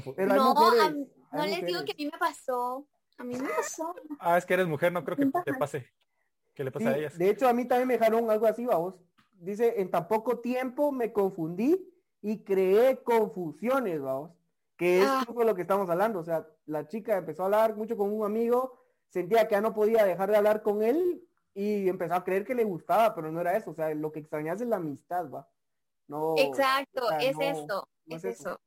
[0.54, 2.86] mujeres, a mí- no les digo que a mí me pasó.
[3.18, 3.94] A mí me pasó.
[4.18, 5.86] Ah, es que eres mujer, no creo que te pase.
[6.54, 7.16] ¿Qué le pasa a ellas?
[7.16, 8.94] de hecho, a mí también me dejaron algo así, vamos.
[9.32, 11.78] Dice, en tan poco tiempo me confundí
[12.22, 14.32] y creé confusiones, vamos.
[14.76, 15.24] Que es Ah.
[15.28, 16.18] lo que estamos hablando.
[16.20, 18.81] O sea, la chica empezó a hablar mucho con un amigo,
[19.12, 21.22] sentía que ya no podía dejar de hablar con él
[21.54, 23.70] y empezó a creer que le gustaba, pero no era eso.
[23.70, 25.48] O sea, lo que extrañas es la amistad, va.
[26.08, 26.34] No.
[26.38, 28.50] Exacto, o sea, es no- eso, no es es eso.
[28.50, 28.60] eso.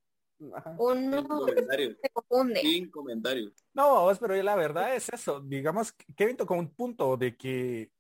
[0.56, 0.76] Ajá.
[0.78, 2.60] Uno Sin comentarios, se confunde.
[2.62, 3.54] sin comentarios.
[3.74, 5.40] No, vos, pero la verdad es eso.
[5.42, 7.92] Digamos, Kevin tocó un punto de que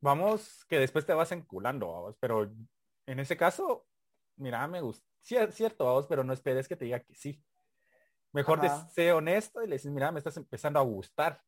[0.00, 2.50] vamos, que después te vas enculando, vamos, pero
[3.06, 3.86] en ese caso,
[4.36, 5.06] mira, me gusta.
[5.22, 7.42] Sí, es cierto, vamos, pero no esperes que te diga que sí.
[8.32, 8.84] Mejor Ajá.
[8.84, 11.42] de- sé honesto y le dices, mira, me estás empezando a gustar.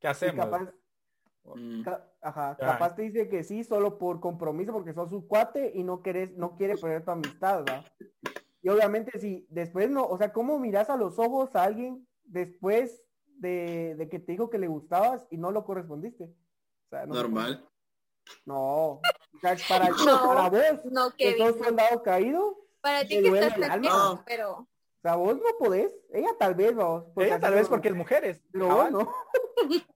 [0.00, 0.44] ¿Qué hacemos?
[0.46, 0.72] capaz,
[1.44, 1.82] Mm.
[1.82, 2.66] ca- ajá, Ya.
[2.66, 6.32] capaz te dice que sí solo por compromiso porque sos su cuate y no querés,
[6.36, 7.84] no quiere perder tu amistad, ¿va?
[8.62, 13.04] Y obviamente si después no, o sea, ¿cómo miras a los ojos a alguien después
[13.26, 16.24] de, de que te dijo que le gustabas y no lo correspondiste?
[16.86, 17.68] O sea, no se Normal.
[18.46, 19.00] No, o
[19.40, 20.28] sea, para, No.
[20.28, 23.72] para vos, No, que sos soldado caído, Para ti que duele estás el alma.
[23.90, 24.68] pendejo, pero
[25.02, 27.04] o sea, vos no podés, ella tal vez, vos.
[27.16, 28.40] Ella tal vez porque es mujeres.
[28.52, 29.12] Vos no.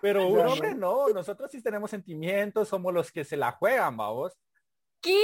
[0.00, 4.32] Pero un hombre no, nosotros sí tenemos sentimientos, somos los que se la juegan, vamos.
[5.00, 5.20] ¿qué?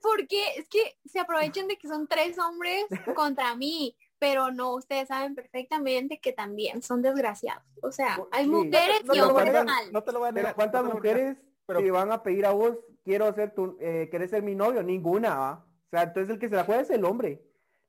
[0.00, 2.84] Porque es que se aprovechan de que son tres hombres
[3.16, 7.64] contra mí, pero no, ustedes saben perfectamente que también son desgraciados.
[7.82, 8.50] O sea, hay Sí.
[8.50, 9.92] mujeres No, y no, no, hombres no, mal.
[9.92, 10.54] No te lo voy a Pero negar.
[10.56, 14.30] ¿cuántas no mujeres pero- te van a pedir a vos, quiero ser tu, eh, ¿querés
[14.30, 14.82] ser mi novio?
[14.82, 15.64] Ninguna, ¿va?
[15.86, 17.42] O sea, entonces el que se la juega es el hombre.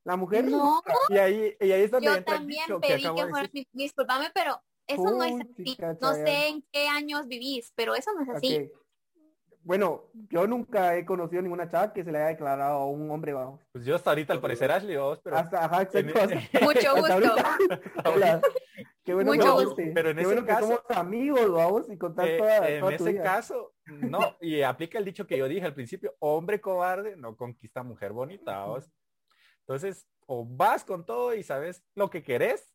[0.06, 2.88] La mujer No, Y ahí, y ahí es donde yo entra el también dicho que
[2.90, 3.68] pedí que de fueras decir.
[3.74, 5.64] mi, discúlpame, pero eso no es así.
[5.64, 8.72] chica, No sé en qué años vivís, pero eso no es así.
[9.66, 13.32] Bueno, yo nunca he conocido ninguna chava que se le haya declarado a un hombre,
[13.32, 13.62] vamos.
[13.72, 16.20] Pues yo hasta ahorita al parecer Ashley, vos, pero, Hasta, ajá, en- exacto.
[16.60, 17.14] hasta- Mucho hasta gusto.
[17.14, 17.58] ahorita.
[18.14, 18.42] Hola.
[19.06, 19.82] Qué bueno Mucho que gusto.
[19.94, 22.80] Pero en Qué ese bueno que caso- somos amigos, vamos, y contar eh, toda, en
[22.82, 23.24] toda tu ese vida.
[23.24, 27.84] caso, no, y aplica el dicho que yo dije al principio, hombre cobarde no conquista
[27.84, 28.92] mujer bonita, vos.
[29.68, 32.70] Entonces, o vas con todo y sabes lo que querés,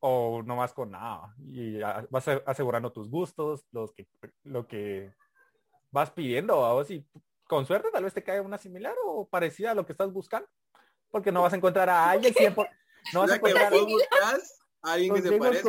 [0.00, 1.34] o no vas con nada.
[1.38, 1.78] Y
[2.10, 4.08] vas a- asegurando tus gustos, los que,
[4.44, 5.14] lo que
[5.90, 7.06] vas pidiendo, vos, y
[7.44, 10.48] con suerte tal vez te cae una similar o parecida a lo que estás buscando,
[11.10, 12.70] porque no vas a encontrar a alguien 100%,
[13.12, 13.98] no vas a encontrar, a alguien
[15.14, 15.68] que se parezca.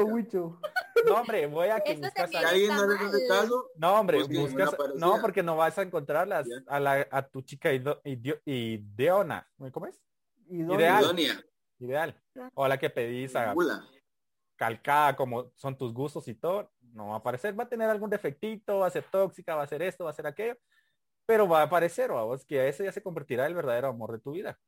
[1.05, 5.19] No hombre, voy a que buscas a alguien no le caso, No, hombre, buscas, no,
[5.21, 6.55] porque no vas a encontrar las, Ya.
[6.67, 10.01] a, la, a tu chica ido- idio- ideona, ¿cómo es?
[10.49, 11.03] Ideal.
[11.03, 11.43] Idonia,
[11.79, 12.21] Ideal.
[12.53, 13.53] O a la que pedís a,
[14.55, 18.09] calcada como son tus gustos y todo, no va a aparecer, va a tener algún
[18.11, 20.55] defectito, va a ser tóxica, va a ser esto, va a ser aquello,
[21.25, 24.19] pero va a aparecer, vos que ese ya se convertirá en el verdadero amor de
[24.19, 24.59] tu vida.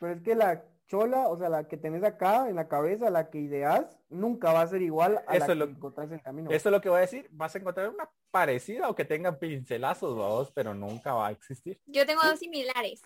[0.00, 3.30] Pero es que la chola, o sea, la que tenés acá en la cabeza, la
[3.30, 6.22] que ideas, nunca va a ser igual a Eso la lo- que encontrás en el
[6.22, 6.50] camino.
[6.50, 9.38] Eso es lo que voy a decir, vas a encontrar una parecida o que tenga
[9.38, 11.80] pincelazos, vos, pero nunca va a existir.
[11.86, 13.02] Yo tengo dos similares.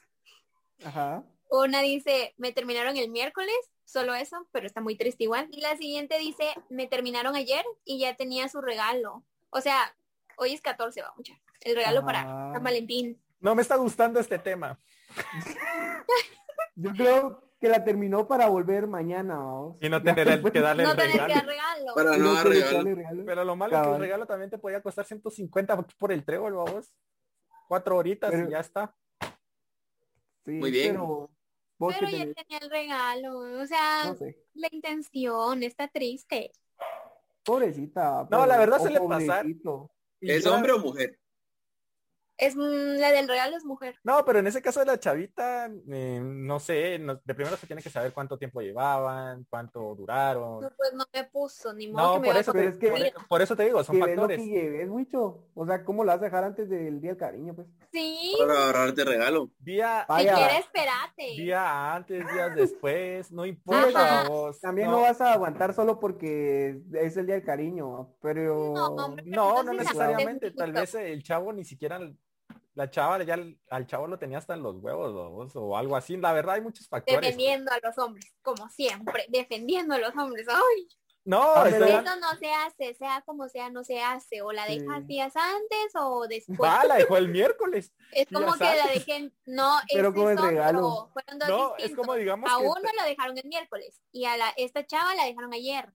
[0.85, 1.24] Ajá.
[1.50, 3.54] Una dice, me terminaron el miércoles,
[3.85, 5.48] solo eso, pero está muy triste igual.
[5.50, 9.24] Y la siguiente dice, me terminaron ayer y ya tenía su regalo.
[9.50, 9.94] O sea,
[10.38, 11.35] hoy es 14, va mucha.
[11.61, 12.04] El regalo Ah.
[12.07, 12.22] para
[12.54, 13.20] San Valentín.
[13.40, 14.80] No me está gustando este tema.
[16.77, 19.77] Yo creo que la terminó para volver mañana, vamos.
[19.81, 21.48] Y no tener el- que darle No el tenés que regalo.
[21.48, 21.94] regalo.
[21.94, 22.83] Para no dar regalo.
[22.94, 23.22] regalo.
[23.27, 26.55] Pero lo malo es que el regalo también te podía costar 150 por el trébol,
[26.55, 26.92] vos.
[27.68, 28.94] Cuatro horitas Pero- y ya está.
[30.44, 30.92] Sí, Muy bien.
[30.92, 31.31] Pero,
[31.79, 33.38] vos Pero ya tenés- tenía el regalo.
[33.62, 34.37] O sea, no sé.
[34.55, 36.53] la intención está triste.
[37.44, 38.27] Pobrecita.
[38.31, 39.42] No, la verdad o suele pasar.
[39.42, 39.90] pobrecito.
[40.20, 41.18] Y ¿Es yo- hombre o mujer?
[42.37, 43.94] Es mm, la del regalo es mujer.
[44.03, 47.66] No, pero en ese caso de la chavita, eh, no sé, no- de primero se
[47.68, 50.61] tiene que saber cuánto tiempo llevaban, cuánto duraron.
[50.62, 52.88] No, pues no me puso, ni modo No, que me por a eso, es que-
[53.12, 54.38] por, por eso te digo, son Que ves lo factores.
[54.40, 55.44] que lleves, Wicho.
[55.55, 57.68] O sea, ¿cómo la vas a dejar antes del día del cariño, pues?
[57.92, 59.51] Sí, Para ahorrarte regalo.
[59.61, 60.35] Día, si Vaya.
[60.35, 61.23] quieres, espérate.
[61.37, 64.61] día antes, días después, no importa vos.
[64.61, 65.03] También no, no.
[65.03, 68.73] vas a aguantar solo porque es el día del cariño, pero...
[68.75, 69.23] No, hombre.
[69.27, 72.01] no, necesariamente, tal vez el chavo ni siquiera,
[72.74, 75.96] la chava ya al, al chavo lo tenía hasta en los huevos vos, o algo
[75.96, 76.16] así.
[76.16, 77.20] La verdad hay muchos factores.
[77.20, 79.26] Defendiendo a los hombres, como siempre.
[79.28, 80.46] Defendiendo a los hombres.
[80.48, 80.88] Ay,
[81.26, 81.78] No, Ah, eso
[82.20, 84.42] no se hace, sea como sea, no se hace.
[84.42, 84.78] O la Sí.
[84.80, 86.60] dejas días antes o después.
[86.60, 87.94] va, la dejó el miércoles.
[88.12, 90.50] Es como que la dejen, no, Pero con el es otro.
[90.50, 91.10] regalo.
[91.14, 92.06] Fueron dos No, es distintos.
[92.06, 95.24] como digamos a que uno lo dejaron el miércoles y a la esta chava la
[95.24, 95.90] dejaron ayer.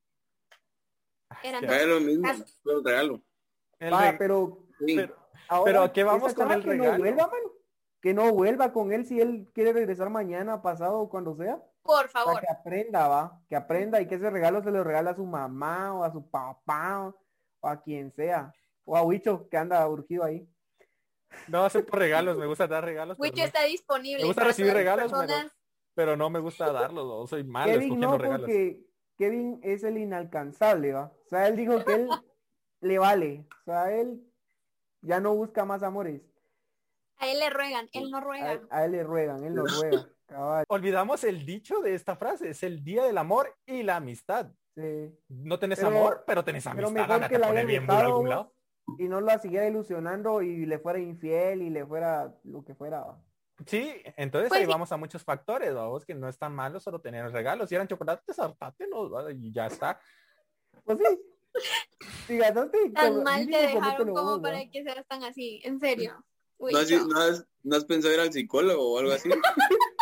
[1.43, 1.63] Eran.
[1.63, 2.27] Es lo mismo,
[2.83, 3.21] regalo.
[3.79, 4.95] el re- pero Sí.
[4.95, 5.15] pero-
[5.49, 6.93] ahora, Pero ¿a qué vamos con el que regalo?
[6.93, 7.51] No vuelva, mano.
[8.01, 11.61] Que no vuelva con él si él quiere regresar mañana, pasado o cuando sea.
[11.81, 12.39] Por Para favor.
[12.39, 13.41] que aprenda, va.
[13.49, 16.29] Que aprenda y que ese regalo se lo regala a su mamá o a su
[16.29, 17.07] papá
[17.61, 18.53] o, a quien sea.
[18.85, 20.47] O a Wicho, que anda urgido ahí.
[21.47, 24.21] no acepto regalos, me gusta dar regalos, no, está disponible.
[24.23, 25.49] Me gusta recibir regalos, pero-
[25.93, 28.39] pero no me gusta darlos, no, soy malo Kevin escogiendo no, regalos.
[28.41, 28.85] porque
[29.17, 31.11] Kevin es el inalcanzable, va.
[31.25, 32.09] O sea, él dijo que él
[32.81, 33.45] le vale.
[33.61, 34.28] O sea, él
[35.01, 36.21] ya no busca más amores.
[37.17, 38.61] A él le ruegan, él no ruega.
[38.69, 40.07] a él le ruegan, él lo ruega.
[40.27, 44.51] Cabal, Olvidamos el dicho de esta frase, es el día del amor y la amistad.
[44.75, 45.11] sí.
[45.27, 47.97] No tenés Pero- amor, pero tenés pero amistad, mejor ándate que la bien burro a
[47.97, 48.53] dejado, algún lado.
[48.97, 53.05] Y no la siguiera ilusionando y le fuera infiel y le fuera lo que fuera.
[53.65, 54.71] Sí, entonces Pues ahí sí.
[54.71, 57.67] vamos a muchos factores, vamos, que no es tan malo solo tener regalos.
[57.69, 59.99] Si eran chocolates, hartátelos, y ya está.
[60.85, 61.21] Pues sí.
[62.93, 66.23] Tan con- mal te dejaron como vos, para que seas tan así, en serio.
[66.59, 67.05] ¿No has, Wicho.
[67.07, 69.29] no has- no has pensado ir al psicólogo o algo así?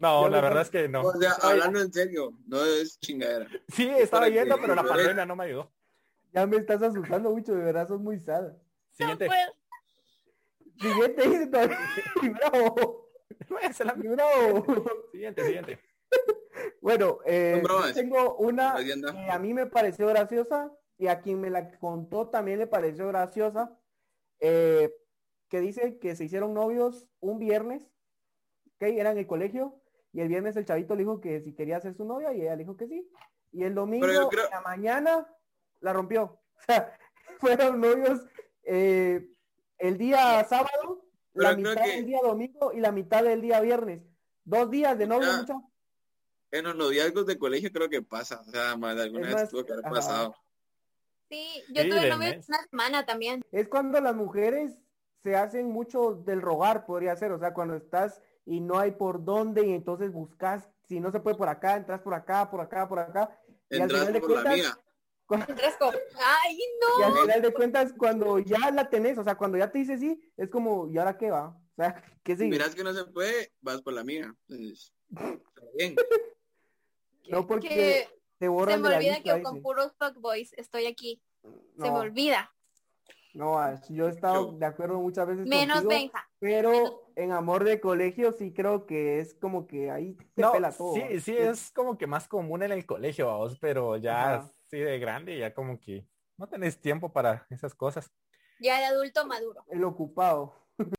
[0.00, 1.02] No, la verdad es que no.
[1.02, 3.46] O sea, hablando en serio, no es chingadera.
[3.68, 5.70] Sí, estaba yendo, pero la pandemia no me ayudó.
[6.32, 8.52] Ya me estás asustando mucho, de verdad sos muy sad.
[8.92, 9.28] Siguiente.
[9.28, 9.34] No.
[10.80, 11.68] Siguiente.
[12.30, 13.10] Bravo.
[14.16, 14.64] Bravo.
[15.12, 15.78] Siguiente, siguiente.
[16.82, 21.50] Bueno, eh, yo tengo una que a mí me pareció graciosa y a quien me
[21.50, 23.78] la contó también le pareció graciosa,
[24.40, 24.90] eh,
[25.48, 27.86] que dice que se hicieron novios un viernes,
[28.78, 29.80] que era en el colegio,
[30.12, 32.52] y el viernes el chavito le dijo que si quería ser su novia y ella
[32.56, 33.10] le dijo que sí.
[33.52, 35.26] Y el domingo creo- en la mañana
[35.80, 36.40] la rompió.
[36.56, 36.98] O sea,
[37.38, 38.20] fueron novios
[38.64, 39.26] eh,
[39.78, 43.60] el día sábado, la Pero mitad que- del día domingo y la mitad del día
[43.60, 44.02] viernes.
[44.44, 45.36] Dos días de novio, Ya.
[45.38, 45.69] mucho.
[46.52, 48.40] En los noviazgos de colegio creo que pasa.
[48.46, 49.94] O sea, más de alguna Es vez más, tuvo que haber ajá.
[49.94, 50.34] pasado.
[51.28, 53.42] Sí, yo Sí, tuve novio una semana también.
[53.52, 54.78] Es cuando las mujeres
[55.22, 59.24] se hacen mucho del rogar, podría ser, o sea, cuando estás y no hay por
[59.24, 62.88] dónde y entonces buscas, si no se puede por acá, entras por acá, por acá,
[62.88, 63.38] por acá.
[63.68, 64.78] Y al Entras final de la cuentas, mía.
[65.26, 67.04] cu- Entras como, ay, y no.
[67.06, 70.32] al final de cuentas, cuando ya la tenés, o sea, cuando ya te dice sí,
[70.36, 71.48] es como, ¿y ahora qué va?
[71.50, 72.50] O sea, ¿qué Si sigue?
[72.50, 74.34] miras que no se puede, vas por la mía.
[74.48, 75.94] Entonces, está bien.
[77.28, 79.62] No porque que te se borran me de la olvida lista, que con dice.
[79.62, 81.22] puros fuckboys estoy aquí.
[81.42, 82.52] Se me olvida.
[83.34, 86.28] no, Ash, yo he estado Yo- de acuerdo muchas veces Menos contigo, Benja.
[86.40, 90.72] pero en amor de colegio sí creo que es como que ahí te No, pela
[90.72, 90.94] todo.
[90.94, 94.52] sí, sí, es como que más común en el colegio, vamos, pero ya Ajá.
[94.70, 96.06] sí de grande, ya como que
[96.36, 98.10] no tenés tiempo para esas cosas.
[98.58, 99.64] Ya de adulto maduro.
[99.68, 100.54] El ocupado.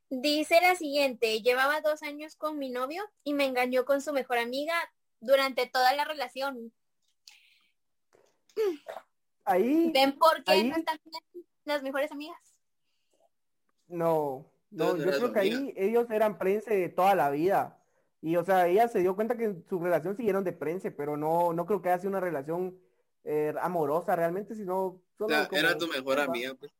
[0.08, 4.38] Dice la siguiente, llevaba dos años con mi novio y me engañó con su mejor
[4.38, 4.74] amiga
[5.22, 6.72] durante toda la relación.
[9.44, 12.38] Ahí, ¿Ven por qué ahí- no están bien las mejores amigas?
[13.88, 17.78] no, no, yo creo que ahí ellos eran prense de toda la vida.
[18.22, 21.16] Y, o sea, ella se dio cuenta que en su relación siguieron de prense, pero
[21.16, 22.78] no, no creo que haya sido una relación
[23.24, 26.72] eh, amorosa realmente, sino O solo sea, como- era tu mejor amiga, pues.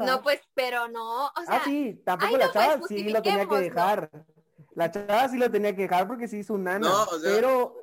[0.00, 3.08] No, pues, pero no, o sea, Ah, sí, tampoco ay, la no, pues, chava sí
[3.10, 4.10] lo tenía que dejar.
[4.74, 7.30] La chava sí lo tenía que dejar porque sí hizo un nana, No, o sea-
[7.32, 7.76] pero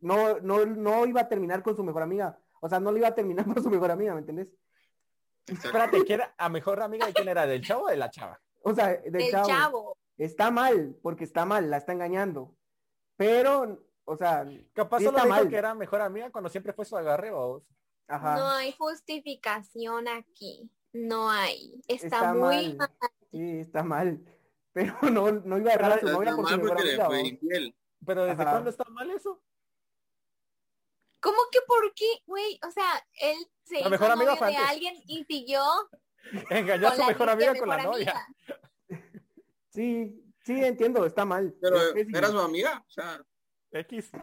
[0.00, 2.38] no, no, no iba a terminar con su mejor amiga.
[2.60, 4.48] O sea, no le iba a terminar con su mejor amiga, ¿me entendés?
[5.46, 7.46] Espérate, ¿quién era a mejor amiga de quién era?
[7.46, 8.40] ¿Del chavo o de la chava?
[8.62, 9.48] O sea, del el chavo.
[9.48, 9.96] chavo.
[10.18, 12.54] Está mal, porque está mal, la está engañando.
[13.16, 15.48] Pero, o sea, Capaz Sí solo está dijo mal.
[15.48, 17.62] que era mejor amiga cuando siempre fue su agarre o
[18.08, 18.36] ajá.
[18.36, 20.70] No hay justificación aquí.
[20.92, 21.80] No hay.
[21.88, 22.76] Está, Está muy mal.
[22.76, 22.90] mal.
[23.30, 24.20] Sí, está mal.
[24.78, 26.90] Pero no, no iba a dejar a su novia por su mal mejor porque le
[27.02, 27.06] amiga.
[27.06, 27.38] fue.
[28.06, 28.50] Pero ¿desde Ajá.
[28.52, 29.42] cuándo está mal eso?
[31.20, 32.60] ¿Cómo que por qué, güey?
[32.66, 35.62] O sea, él se La hizo mejor amiga de alguien y siguió
[36.50, 38.12] Engañó a su la mejor amiga con la mejor novia.
[38.12, 38.26] amiga.
[39.70, 41.54] Sí, sí, entiendo, está mal.
[41.60, 42.82] Pero Es era su amiga.
[42.84, 43.22] O sea,
[43.70, 44.10] X.
[44.10, 44.22] Tres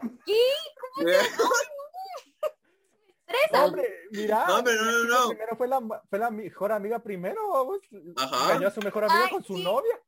[3.52, 3.68] No, años.
[3.68, 4.44] hombre, mira.
[4.46, 5.28] No, hombre, no, no, no.
[5.30, 7.40] Primero fue la, fue la mejor amiga primero.
[8.16, 8.52] Ajá.
[8.52, 9.64] Engañó a su mejor amiga Ay, con su sí.
[9.64, 9.98] novia.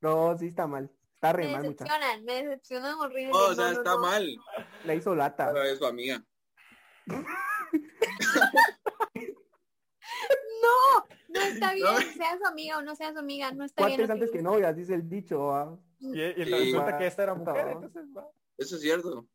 [0.00, 0.90] No, sí está mal.
[1.14, 1.84] Está re Me mal, muchacho.
[1.92, 3.30] decepcionan, me decepcionan horrible.
[3.32, 3.98] No, o sea, No, no, está no.
[4.00, 4.36] mal.
[4.84, 5.46] La hizo lata.
[5.52, 6.24] Pero es su amiga.
[10.62, 11.98] No, no está bien, No.
[12.00, 14.06] sea su amiga o no sea su amiga, no está bien.
[14.06, 15.52] Lo antes que novias, dice el dicho.
[15.54, 15.78] ¿ah?
[15.98, 16.44] Y, y Sí.
[16.44, 17.44] resulta que esta era No.
[17.44, 18.28] mujer, entonces va.
[18.56, 19.26] Eso es cierto.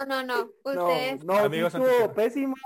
[0.00, 0.50] No, no, no.
[0.64, 1.24] No, Ustedes.
[1.24, 2.56] no, sí Amigos estuvo antes pésimo.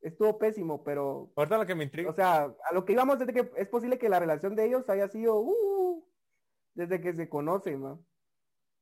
[0.00, 2.10] Estuvo pésimo, pero, Ahorita lo que me intriga.
[2.10, 4.64] o sea, a lo que íbamos es de que es posible que la relación de
[4.66, 5.77] ellos haya sido uh,
[6.78, 8.04] desde que se conocen, ¿no?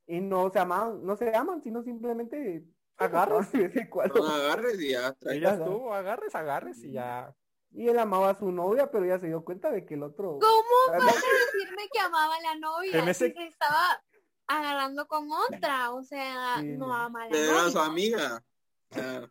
[0.05, 2.63] Y no se aman, no se aman, sino simplemente
[2.95, 4.19] agarran de vez en cuando.
[4.19, 5.15] No agarres y ya.
[5.31, 7.33] ella estuvo, agarres, agarres y ya.
[7.71, 10.37] Y él amaba a su novia, pero ella se dio cuenta de que el otro.
[10.39, 12.99] ¿Cómo vas a decirme que amaba a la novia?
[12.99, 14.03] En ese- estaba
[14.45, 17.85] agarrando con otra, o sea, Sí, no ama a la Pero era su novia.
[17.91, 18.43] amiga.
[18.91, 19.29] O sea,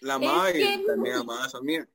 [0.00, 1.86] la amaba Es que y también amaba a su amiga.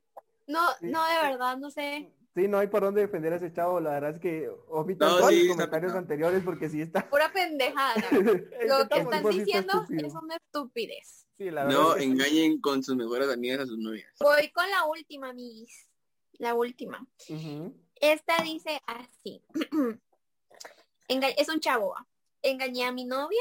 [0.46, 2.12] No, no, de verdad, no sé.
[2.36, 3.80] Sí, no hay por dónde defender a ese chavo.
[3.80, 7.08] La verdad es que omitan No, todos sí, los comentarios anteriores porque sí está.
[7.08, 7.94] Pura pendejada.
[8.68, 11.26] Lo que están diciendo es una estupidez.
[11.38, 11.78] Sí, la verdad.
[11.80, 14.12] No es que- engañen con sus mejores amigas a sus novias.
[14.20, 15.88] Voy con la última, mis.
[16.34, 17.06] La última.
[17.94, 19.42] Esta dice así.
[21.08, 21.94] Enga- es un chavo.
[22.42, 23.40] Engañé a mi novia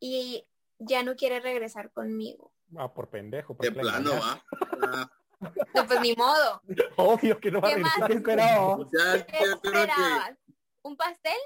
[0.00, 0.46] y
[0.78, 2.52] ya no quiere regresar conmigo.
[2.76, 3.52] Ah, por pendejo.
[3.60, 4.12] De porque la plano.
[4.80, 6.60] Ah, No, pues ni modo.
[6.96, 8.06] Obvio que no va a regresar.
[8.08, 8.66] ¿Qué esperaba?
[8.76, 10.36] o sea, ¿Qué yo creo que esperabas?
[10.82, 11.38] ¿Un pastel?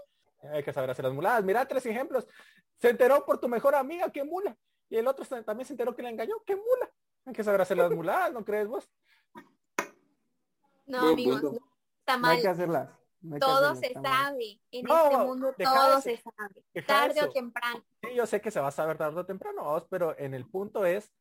[0.53, 1.45] Hay que saber hacer las muladas.
[1.45, 2.27] Mira tres ejemplos.
[2.81, 4.57] Se enteró por tu mejor amiga, qué mula.
[4.89, 6.91] Y el otro también se enteró que la engañó, qué mula.
[7.27, 8.91] Hay que saber hacer las muladas, ¿no crees vos?
[10.87, 11.61] No, Buen amigos, punto.
[11.61, 12.53] no, está No hay que mal.
[12.55, 12.91] hacerlas.
[13.21, 14.25] no hay que Todo hacerlas, se está mal.
[14.25, 14.61] sabe.
[14.73, 16.01] En No, este mundo todo eso.
[16.01, 16.65] se sabe.
[16.75, 17.29] Deja Tarde eso.
[17.29, 17.85] o temprano.
[18.03, 20.47] Sí, yo sé que se va a saber tarde o temprano, vos, pero en el
[20.49, 21.13] punto es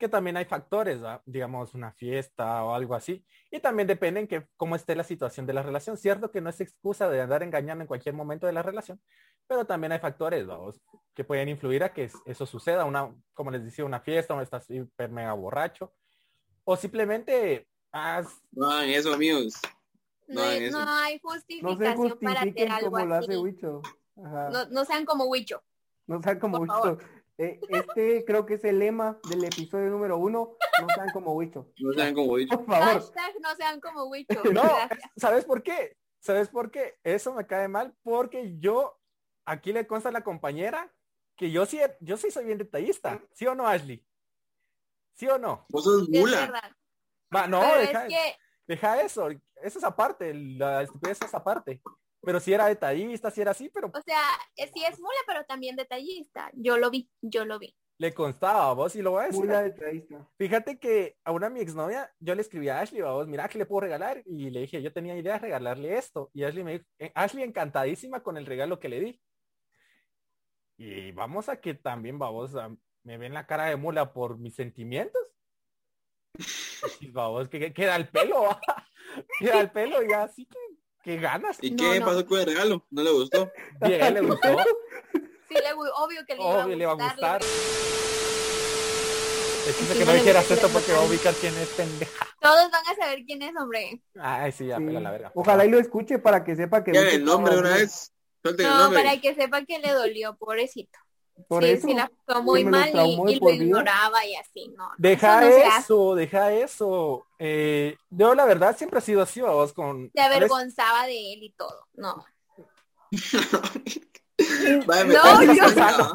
[0.00, 1.22] que también hay factores, ¿va?
[1.26, 5.44] digamos una fiesta o algo así, y también depende en que cómo esté la situación
[5.46, 5.98] de la relación.
[5.98, 8.98] Cierto que no es excusa de andar engañando en cualquier momento de la relación,
[9.46, 10.46] pero también hay factores,
[11.14, 14.40] que pueden influir a que es- eso suceda, una, como les decía, una fiesta, o
[14.40, 15.92] estás hiper mega borracho,
[16.64, 19.60] o simplemente haz, no eso, amigos.
[20.28, 20.82] No, No, hay- eso.
[20.82, 21.30] no hay No
[21.76, 23.26] se justificación para hacer algo como lo hace.
[24.24, 24.48] Ajá.
[24.50, 25.62] No, no sean como Huicho.
[26.06, 26.98] No sean como favor.
[27.42, 30.58] Eh, este creo que es el lema del episodio número uno.
[30.78, 31.72] No sean como Wicho.
[31.78, 32.54] No sean como dicho.
[32.58, 33.00] Por favor.
[33.00, 34.42] Hashtag no sean como Huicho.
[34.52, 35.10] No, Gracias.
[35.16, 35.96] ¿sabes por qué?
[36.18, 36.98] ¿Sabes por qué?
[37.02, 39.00] Eso me cae mal porque yo,
[39.46, 40.92] aquí le consta a la compañera
[41.34, 43.22] que yo sí, yo sí soy bien detallista.
[43.32, 44.04] ¿Sí o no, Ashley?
[45.14, 45.64] ¿Sí o no?
[45.70, 46.74] Vos sos Es mula.
[47.34, 49.30] Va, no, deja, es que deja eso.
[49.30, 51.80] Eso es aparte, la estupidez es aparte.
[52.22, 54.22] Pero si era detallista, si era así, pero O sea,
[54.56, 56.50] eh, sí es mula, pero también detallista.
[56.54, 57.74] Yo lo vi, yo lo vi.
[57.98, 59.40] le constaba a vos y lo voy a decir.
[59.40, 60.28] Mula detallista.
[60.38, 63.66] Fíjate que a una mi exnovia yo le escribí a Ashley, vos, mira, ¿qué le
[63.66, 64.22] puedo regalar?
[64.26, 66.30] Y le dije, yo tenía idea de regalarle esto.
[66.34, 69.22] Y Ashley me dijo, eh, Ashley encantadísima con el regalo que le di.
[70.76, 74.54] Y vamos a que también, vamos, a- me ven la cara de mula por mis
[74.54, 75.22] sentimientos.
[77.00, 78.42] Y vamos, que que queda el pelo,
[79.38, 80.58] queda el pelo y así que,
[81.02, 81.58] que ganas.
[81.60, 82.06] ¿Y No, qué no.
[82.06, 82.86] pasó con el regalo?
[82.90, 83.50] ¿No le gustó?
[83.80, 84.48] Bien, le gustó.
[85.48, 87.42] Sí, le, obvio que le iba, Obvio le iba a gustar.
[87.42, 87.48] Sí,
[89.98, 92.26] que no dijeras esto porque va a ubicar quién es pendeja.
[92.40, 94.02] Todos van a saber quién es, hombre.
[94.18, 94.84] Ay, sí, ya, Sí.
[94.84, 95.32] pela la verga.
[95.34, 98.12] Ojalá y lo escuche para que sepa que el nombre una vez.
[98.42, 100.98] No, para que sepa que le dolió, pobrecito.
[101.48, 101.88] Por sí, eso.
[101.88, 104.88] sí, la pasó muy mal y, lo ignoraba y así, no.
[104.88, 105.46] no, Deja
[105.78, 107.26] eso no deja eso.
[107.38, 110.10] Eh, yo la verdad siempre he sido así, vos con...
[110.14, 111.86] Se avergonzaba de él y todo.
[111.94, 112.24] No.
[114.86, 116.12] No, yo-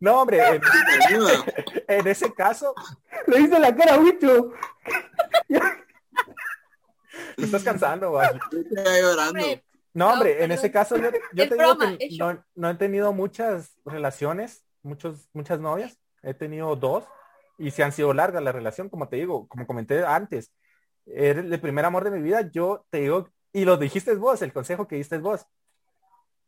[0.00, 0.40] No, hombre,
[1.88, 2.74] en, ese caso,
[3.26, 4.52] Le hice la cara a Wicho.
[7.36, 8.40] me estás cansando, vale.
[8.50, 9.40] Estoy llorando.
[9.40, 12.74] Hombre, No, No, hombre, en ese caso yo, te digo broma, que no, no he
[12.74, 17.04] tenido muchas relaciones, muchos, muchas novias, he tenido dos
[17.58, 20.52] y se han sido largas la relación, como te digo, como comenté antes,
[21.06, 24.52] eres el primer amor de mi vida, yo te digo, y lo dijiste vos, el
[24.52, 25.46] consejo que diste vos,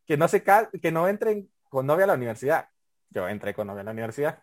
[0.07, 2.69] que no se que no entren con novia a la universidad.
[3.11, 4.43] Yo entré con novia a la universidad.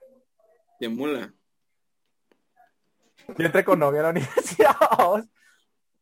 [0.80, 1.34] De mula.
[3.38, 4.76] Yo entré con novia a la universidad.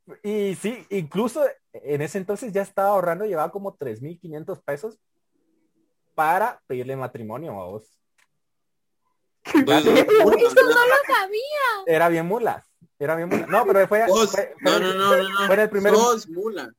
[0.08, 0.18] Vos.
[0.24, 4.98] Y sí, incluso en ese entonces ya estaba ahorrando, llevaba como 3.500 pesos
[6.16, 7.94] para pedirle matrimonio a vos.
[9.66, 11.84] Pues, Eso no lo sabía.
[11.86, 12.66] Era bien mula.
[13.00, 13.46] Era bien mula.
[13.48, 15.46] No, pero fue, Vos, fue- no, fue- no, no, no, no.
[15.46, 16.74] fue en el primer Sos mula.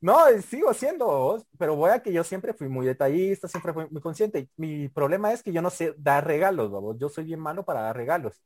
[0.00, 3.86] No, sigo siendo vos, pero voy a que yo siempre fui muy detallista, siempre fui
[3.90, 4.48] muy consciente.
[4.56, 6.96] Mi problema es que yo no sé dar regalos, vamos.
[6.98, 8.40] Yo soy bien malo para dar regalos.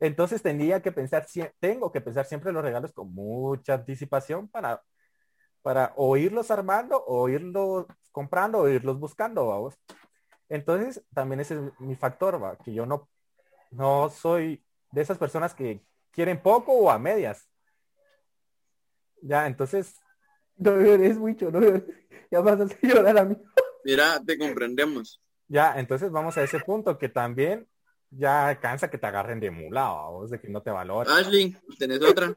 [0.00, 1.26] Entonces tendría que pensar,
[1.58, 4.82] tengo que pensar siempre los regalos con mucha anticipación para,
[5.62, 9.74] para o irlos armando, o irlos comprando, o irlos buscando, vamos.
[10.48, 13.08] Entonces también ese es mi factor, va, que yo no,
[13.70, 17.48] no soy de esas personas que quieren poco o a medias.
[19.22, 19.96] Ya, entonces
[20.56, 21.84] No llores, Wicho, no llores.
[22.30, 23.36] Ya vas a hacer llorar a mí.
[23.84, 25.20] Mira, te comprendemos.
[25.48, 27.68] Ya, entonces vamos a ese punto que también
[28.10, 31.16] ya cansa que te agarren de mula o de que no te valoran.
[31.18, 32.34] Ashley, ¿tenés otra?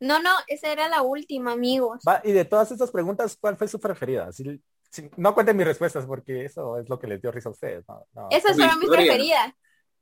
[0.00, 2.02] No, no, esa era la última, amigos.
[2.06, 4.30] Va, y de todas estas preguntas, ¿cuál fue su preferida?
[4.32, 7.52] Si- si- no cuenten mis respuestas porque eso es lo que les dio risa a
[7.52, 7.84] ustedes.
[7.88, 8.28] no, no.
[8.30, 9.52] Esas fueron mis preferidas.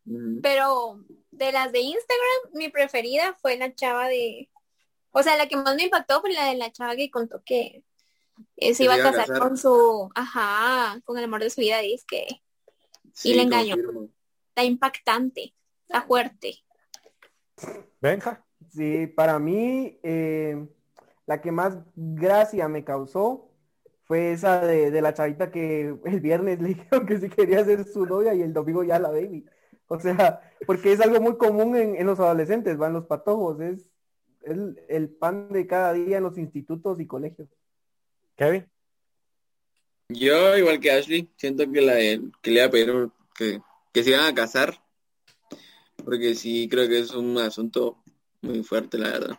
[0.07, 0.41] Ujú.
[0.43, 4.51] Pero de las de Instagram, mi preferida fue la chava de...
[5.13, 7.85] O sea, la que más me impactó fue la de la chava que contó que
[8.57, 9.49] eh, se iba a se iba a casar, casar.
[9.49, 10.11] con su...
[10.15, 11.83] Ajá, con el amor de su vida.
[11.85, 12.27] Y es que
[13.13, 13.77] Sí, le engañó.
[13.77, 14.09] confirmo.
[14.55, 15.53] Está impactante,
[15.83, 16.55] está fuerte.
[18.01, 18.41] Benja,
[18.71, 20.67] Sí, para mí, eh,
[21.27, 23.51] la que más gracia me causó
[24.05, 27.85] fue esa de, de la chavita que el viernes le dijeron que si quería ser
[27.85, 29.45] su novia y el domingo ya la baby.
[29.87, 33.89] O sea, porque es algo muy común en, en los adolescentes, van los patojos, es
[34.43, 37.49] el, el pan de cada día en los institutos y colegios.
[38.37, 38.67] Kevin.
[40.09, 43.61] Yo, igual que Ashley, siento que la de- que le a pedir que,
[43.95, 44.75] que se iban a casar.
[46.05, 48.03] Porque sí, creo que es un asunto
[48.43, 49.39] muy fuerte, la verdad.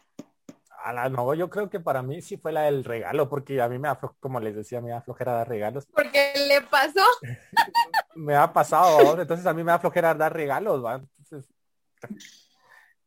[0.83, 3.67] A la no, yo creo que para mí sí fue la del regalo, porque a
[3.67, 5.85] mí me da, flo- como les decía, me da flojera dar regalos.
[5.87, 7.03] Porque le pasó.
[8.15, 9.21] Me ha pasado, ¿no?
[9.21, 10.95] entonces a mí me da flojera dar regalos, ¿va?
[11.19, 11.53] Entonces,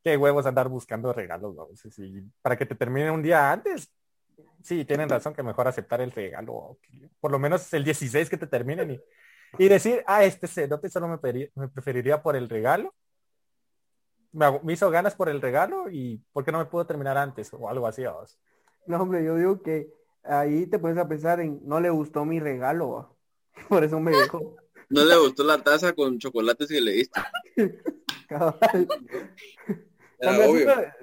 [0.03, 1.63] qué huevos andar buscando regalos, ¿va?
[1.63, 3.91] Entonces, sí, para que te termine un día antes,
[4.61, 6.77] sí, tienen razón que mejor aceptar el regalo,
[7.19, 8.99] por lo menos el 16 que te terminen y,
[9.57, 12.93] y decir, ah, este cerote solo me, me preferiría por el regalo.
[14.31, 17.51] Me, hizo ganas por el regalo y ¿por qué no me pudo terminar antes?
[17.53, 18.23] O algo así, ¿va?
[18.85, 19.91] No, hombre, yo digo que
[20.23, 23.17] ahí te pones a pensar en, no le gustó mi regalo,
[23.69, 24.55] por eso me dejó.
[24.89, 27.21] ¿No le gustó la taza con chocolates que le diste?
[28.27, 28.87] Cabal.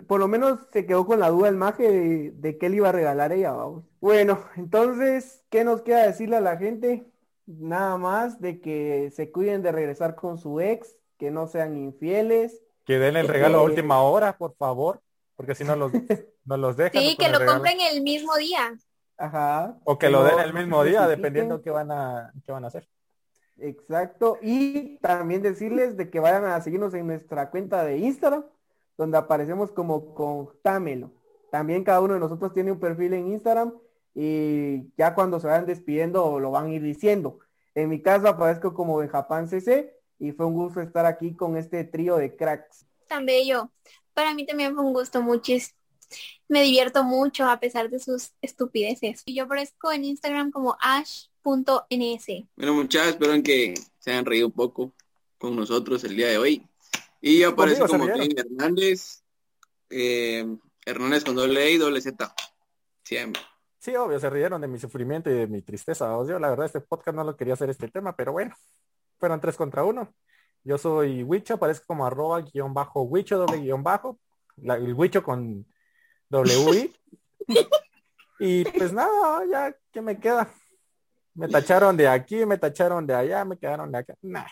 [0.07, 2.89] Por lo menos se quedó con la duda el maje de, de qué le iba
[2.89, 3.85] a regalar ella, vamos.
[4.01, 7.07] Bueno, entonces, ¿qué nos queda decirle a la gente?
[7.47, 12.61] Nada más de que se cuiden de regresar con su ex, que no sean infieles.
[12.85, 15.01] Que den el regalo a Eh, última hora, por favor,
[15.37, 15.93] porque si no los,
[16.45, 17.01] no los dejan.
[17.03, 17.59] Sí, con que el lo regalo.
[17.59, 18.77] compren el mismo día.
[19.17, 19.79] Ajá.
[19.85, 22.69] O que lo no- den el mismo día, dependiendo qué van a, qué van a
[22.69, 22.89] hacer.
[23.59, 24.39] Exacto.
[24.43, 28.45] Y también decirles de que vayan a seguirnos en nuestra cuenta de Instagram,
[28.99, 31.11] donde aparecemos como Contámelo.
[31.51, 33.73] También cada uno de nosotros tiene un perfil en Instagram
[34.19, 37.39] y ya cuando se vayan despidiendo lo van a ir diciendo.
[37.75, 41.85] En mi caso aparezco como Benjapan CC y fue un gusto estar aquí con este
[41.85, 42.87] trío de cracks.
[43.09, 43.71] Tan bello.
[44.15, 45.79] Para mí también fue un gusto muchísimo.
[46.49, 49.23] Me divierto mucho a pesar de sus estupideces.
[49.27, 52.27] Y yo aparezco en Instagram como ash.ns.
[52.57, 54.95] Bueno, muchachos, espero que se hayan reído un poco
[55.37, 56.67] con nosotros el día de hoy.
[57.21, 59.23] Y yo aparezco como Hernández,
[59.91, 60.47] eh,
[60.87, 62.35] Hernández con doble E y doble Z.
[63.05, 63.43] Siempre.
[63.87, 66.09] Sí, obvio, se rieron de mi sufrimiento y de mi tristeza.
[66.09, 66.27] ¿no?
[66.27, 68.53] Yo, la verdad, este podcast no lo quería hacer este tema, pero bueno,
[69.17, 70.13] fueron tres contra uno.
[70.65, 74.19] Yo soy Wicho, aparezco como arroba guion bajo Wicho, doble guion bajo.
[74.57, 75.65] La- el Wicho con
[76.31, 76.93] W
[78.41, 80.51] y pues nada, ya, ¿qué me queda?
[81.35, 84.17] Me tacharon de aquí, me tacharon de allá, me quedaron de acá.
[84.21, 84.47] Nah,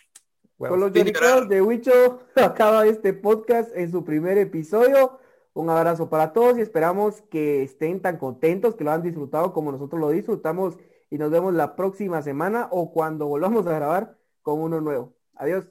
[0.56, 5.18] Con los lloriqueos de Huicho acaba este podcast en su primer episodio.
[5.54, 9.72] Un abrazo para todos y esperamos que estén tan contentos, que lo han disfrutado como
[9.72, 10.76] nosotros lo disfrutamos
[11.10, 15.14] y nos vemos la próxima semana o cuando volvamos a grabar con uno nuevo.
[15.34, 15.66] Adiós.